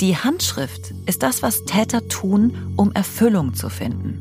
Die 0.00 0.16
Handschrift 0.16 0.92
ist 1.06 1.22
das, 1.22 1.42
was 1.42 1.64
Täter 1.64 2.08
tun, 2.08 2.74
um 2.76 2.92
Erfüllung 2.92 3.54
zu 3.54 3.68
finden. 3.68 4.20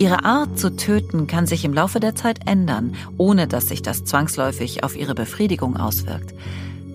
Ihre 0.00 0.24
Art 0.24 0.58
zu 0.58 0.76
töten 0.76 1.26
kann 1.26 1.46
sich 1.46 1.64
im 1.64 1.72
Laufe 1.72 1.98
der 1.98 2.14
Zeit 2.14 2.46
ändern, 2.46 2.94
ohne 3.16 3.48
dass 3.48 3.68
sich 3.68 3.82
das 3.82 4.04
zwangsläufig 4.04 4.84
auf 4.84 4.96
ihre 4.96 5.14
Befriedigung 5.14 5.76
auswirkt. 5.76 6.34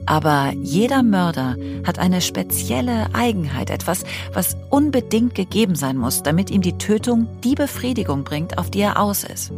Aber 0.06 0.54
jeder 0.62 1.02
Mörder 1.02 1.56
hat 1.86 2.00
eine 2.00 2.22
spezielle 2.22 3.14
Eigenheit, 3.14 3.70
etwas, 3.70 4.04
was 4.34 4.58
unbedingt 4.70 5.36
gegeben 5.36 5.76
sein 5.76 5.98
muss, 5.98 6.24
damit 6.24 6.50
ihm 6.50 6.62
die 6.62 6.78
Tötung 6.78 7.28
die 7.44 7.56
Befriedigung 7.56 8.24
bringt, 8.24 8.58
auf 8.58 8.70
die 8.70 8.82
er 8.82 9.00
aus 9.00 9.24
ist. 9.24 9.52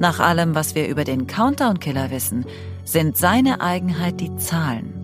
Nach 0.00 0.20
allem, 0.20 0.54
was 0.54 0.74
wir 0.74 0.88
über 0.88 1.04
den 1.04 1.26
Countdown-Killer 1.26 2.10
wissen, 2.10 2.44
sind 2.84 3.16
seine 3.16 3.60
Eigenheit 3.60 4.20
die 4.20 4.34
Zahlen. 4.36 4.94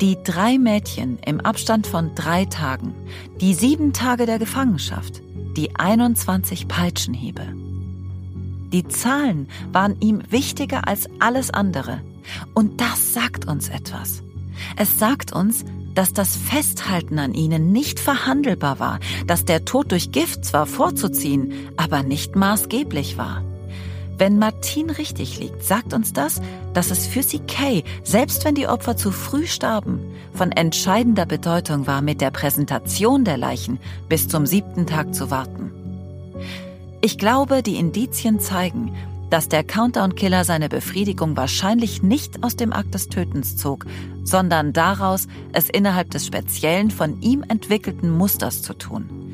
Die 0.00 0.16
drei 0.22 0.58
Mädchen 0.58 1.18
im 1.26 1.40
Abstand 1.40 1.86
von 1.86 2.14
drei 2.14 2.44
Tagen, 2.44 2.94
die 3.40 3.54
sieben 3.54 3.92
Tage 3.92 4.26
der 4.26 4.38
Gefangenschaft, 4.38 5.22
die 5.56 5.74
21 5.74 6.68
Peitschenhiebe. 6.68 7.42
Die 8.72 8.86
Zahlen 8.86 9.48
waren 9.72 10.00
ihm 10.00 10.22
wichtiger 10.30 10.86
als 10.86 11.08
alles 11.18 11.50
andere. 11.50 12.00
Und 12.54 12.80
das 12.80 13.12
sagt 13.14 13.48
uns 13.48 13.68
etwas. 13.70 14.22
Es 14.76 14.98
sagt 14.98 15.32
uns, 15.32 15.64
dass 15.94 16.12
das 16.12 16.36
Festhalten 16.36 17.18
an 17.18 17.34
ihnen 17.34 17.72
nicht 17.72 17.98
verhandelbar 17.98 18.78
war, 18.78 19.00
dass 19.26 19.44
der 19.44 19.64
Tod 19.64 19.90
durch 19.90 20.12
Gift 20.12 20.44
zwar 20.44 20.66
vorzuziehen, 20.66 21.52
aber 21.76 22.04
nicht 22.04 22.36
maßgeblich 22.36 23.18
war. 23.18 23.42
Wenn 24.18 24.40
Martin 24.40 24.90
richtig 24.90 25.38
liegt, 25.38 25.62
sagt 25.62 25.94
uns 25.94 26.12
das, 26.12 26.42
dass 26.74 26.90
es 26.90 27.06
für 27.06 27.20
CK, 27.20 27.84
selbst 28.02 28.44
wenn 28.44 28.56
die 28.56 28.66
Opfer 28.66 28.96
zu 28.96 29.12
früh 29.12 29.46
starben, 29.46 30.00
von 30.34 30.50
entscheidender 30.50 31.24
Bedeutung 31.24 31.86
war, 31.86 32.02
mit 32.02 32.20
der 32.20 32.32
Präsentation 32.32 33.24
der 33.24 33.36
Leichen 33.36 33.78
bis 34.08 34.26
zum 34.26 34.44
siebten 34.44 34.86
Tag 34.86 35.14
zu 35.14 35.30
warten. 35.30 35.70
Ich 37.00 37.16
glaube, 37.16 37.62
die 37.62 37.76
Indizien 37.76 38.40
zeigen, 38.40 38.92
dass 39.30 39.48
der 39.48 39.62
Countdown-Killer 39.62 40.44
seine 40.44 40.68
Befriedigung 40.68 41.36
wahrscheinlich 41.36 42.02
nicht 42.02 42.42
aus 42.42 42.56
dem 42.56 42.72
Akt 42.72 42.94
des 42.94 43.08
Tötens 43.08 43.56
zog, 43.56 43.86
sondern 44.24 44.72
daraus, 44.72 45.28
es 45.52 45.68
innerhalb 45.68 46.10
des 46.10 46.26
speziellen 46.26 46.90
von 46.90 47.20
ihm 47.20 47.44
entwickelten 47.46 48.10
Musters 48.10 48.62
zu 48.62 48.74
tun. 48.74 49.27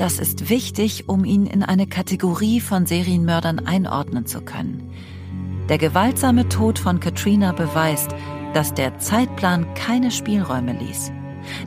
Das 0.00 0.18
ist 0.18 0.48
wichtig, 0.48 1.10
um 1.10 1.26
ihn 1.26 1.44
in 1.44 1.62
eine 1.62 1.86
Kategorie 1.86 2.62
von 2.62 2.86
Serienmördern 2.86 3.66
einordnen 3.66 4.24
zu 4.24 4.40
können. 4.40 4.90
Der 5.68 5.76
gewaltsame 5.76 6.48
Tod 6.48 6.78
von 6.78 7.00
Katrina 7.00 7.52
beweist, 7.52 8.08
dass 8.54 8.72
der 8.72 8.98
Zeitplan 8.98 9.74
keine 9.74 10.10
Spielräume 10.10 10.72
ließ. 10.72 11.12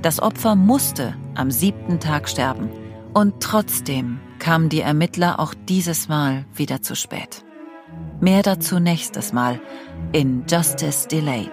Das 0.01 0.19
Opfer 0.19 0.55
musste 0.55 1.15
am 1.35 1.51
siebten 1.51 1.99
Tag 1.99 2.27
sterben. 2.27 2.71
Und 3.13 3.35
trotzdem 3.39 4.19
kamen 4.39 4.69
die 4.69 4.81
Ermittler 4.81 5.39
auch 5.39 5.53
dieses 5.53 6.07
Mal 6.07 6.47
wieder 6.55 6.81
zu 6.81 6.95
spät. 6.95 7.45
Mehr 8.19 8.41
dazu 8.41 8.79
nächstes 8.79 9.31
Mal 9.31 9.61
in 10.11 10.43
Justice 10.49 11.07
Delayed. 11.07 11.51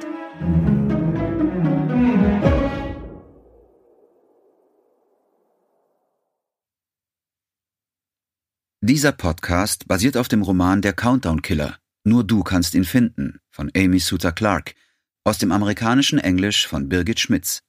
Dieser 8.90 9.12
Podcast 9.12 9.86
basiert 9.86 10.16
auf 10.16 10.26
dem 10.26 10.42
Roman 10.42 10.82
Der 10.82 10.92
Countdown 10.92 11.42
Killer. 11.42 11.78
Nur 12.02 12.24
du 12.24 12.42
kannst 12.42 12.74
ihn 12.74 12.84
finden 12.84 13.38
von 13.48 13.70
Amy 13.76 14.00
Suter 14.00 14.32
Clark 14.32 14.74
aus 15.22 15.38
dem 15.38 15.52
amerikanischen 15.52 16.18
Englisch 16.18 16.66
von 16.66 16.88
Birgit 16.88 17.20
Schmitz. 17.20 17.62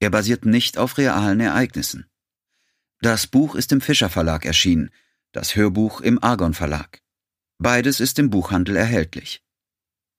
Er 0.00 0.10
basiert 0.10 0.44
nicht 0.44 0.76
auf 0.76 0.98
realen 0.98 1.38
Ereignissen. 1.38 2.06
Das 3.00 3.28
Buch 3.28 3.54
ist 3.54 3.70
im 3.70 3.80
Fischer 3.80 4.10
Verlag 4.10 4.44
erschienen, 4.44 4.90
das 5.30 5.54
Hörbuch 5.54 6.00
im 6.00 6.20
Argon 6.20 6.52
Verlag. 6.52 7.00
Beides 7.58 8.00
ist 8.00 8.18
im 8.18 8.30
Buchhandel 8.30 8.74
erhältlich. 8.74 9.44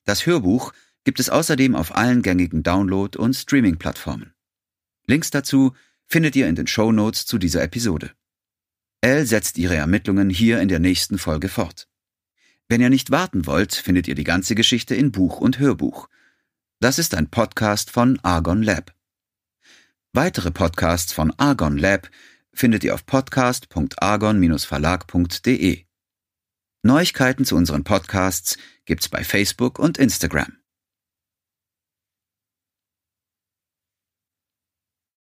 Das 0.06 0.26
Hörbuch 0.26 0.72
gibt 1.04 1.20
es 1.20 1.30
außerdem 1.30 1.76
auf 1.76 1.94
allen 1.94 2.22
gängigen 2.22 2.64
Download- 2.64 3.18
und 3.18 3.34
Streaming-Plattformen. 3.34 4.34
Links 5.08 5.30
dazu 5.30 5.76
findet 6.06 6.38
ihr 6.38 6.48
in 6.48 6.56
den 6.56 6.68
Show 6.68 6.94
Notes 6.94 7.26
zu 7.26 7.38
dieser 7.38 7.64
Episode. 7.64 8.14
Elle 9.02 9.26
setzt 9.26 9.58
ihre 9.58 9.76
Ermittlungen 9.76 10.30
hier 10.30 10.60
in 10.60 10.68
der 10.68 10.80
nächsten 10.80 11.18
Folge 11.18 11.50
fort. 11.50 11.88
Wenn 12.68 12.82
ihr 12.82 12.90
nicht 12.90 13.12
warten 13.12 13.46
wollt, 13.46 13.74
findet 13.74 14.08
ihr 14.08 14.16
die 14.16 14.24
ganze 14.24 14.56
Geschichte 14.56 14.96
in 14.96 15.12
Buch 15.12 15.40
und 15.40 15.60
Hörbuch. 15.60 16.10
Das 16.80 17.00
ist 17.00 17.16
ein 17.16 17.30
Podcast 17.30 17.92
von 17.92 18.20
Argon 18.24 18.62
Lab. 18.62 18.94
Weitere 20.14 20.52
Podcasts 20.52 21.14
von 21.14 21.34
Argon 21.38 21.78
Lab 21.78 22.10
findet 22.54 22.84
ihr 22.84 22.94
auf 22.94 23.06
podcast.argon-verlag.de. 23.06 25.86
Neuigkeiten 26.84 27.46
zu 27.46 27.56
unseren 27.56 27.84
Podcasts 27.84 28.58
gibt's 28.86 29.10
bei 29.10 29.24
Facebook 29.24 29.80
und 29.80 29.98
Instagram. 29.98 30.57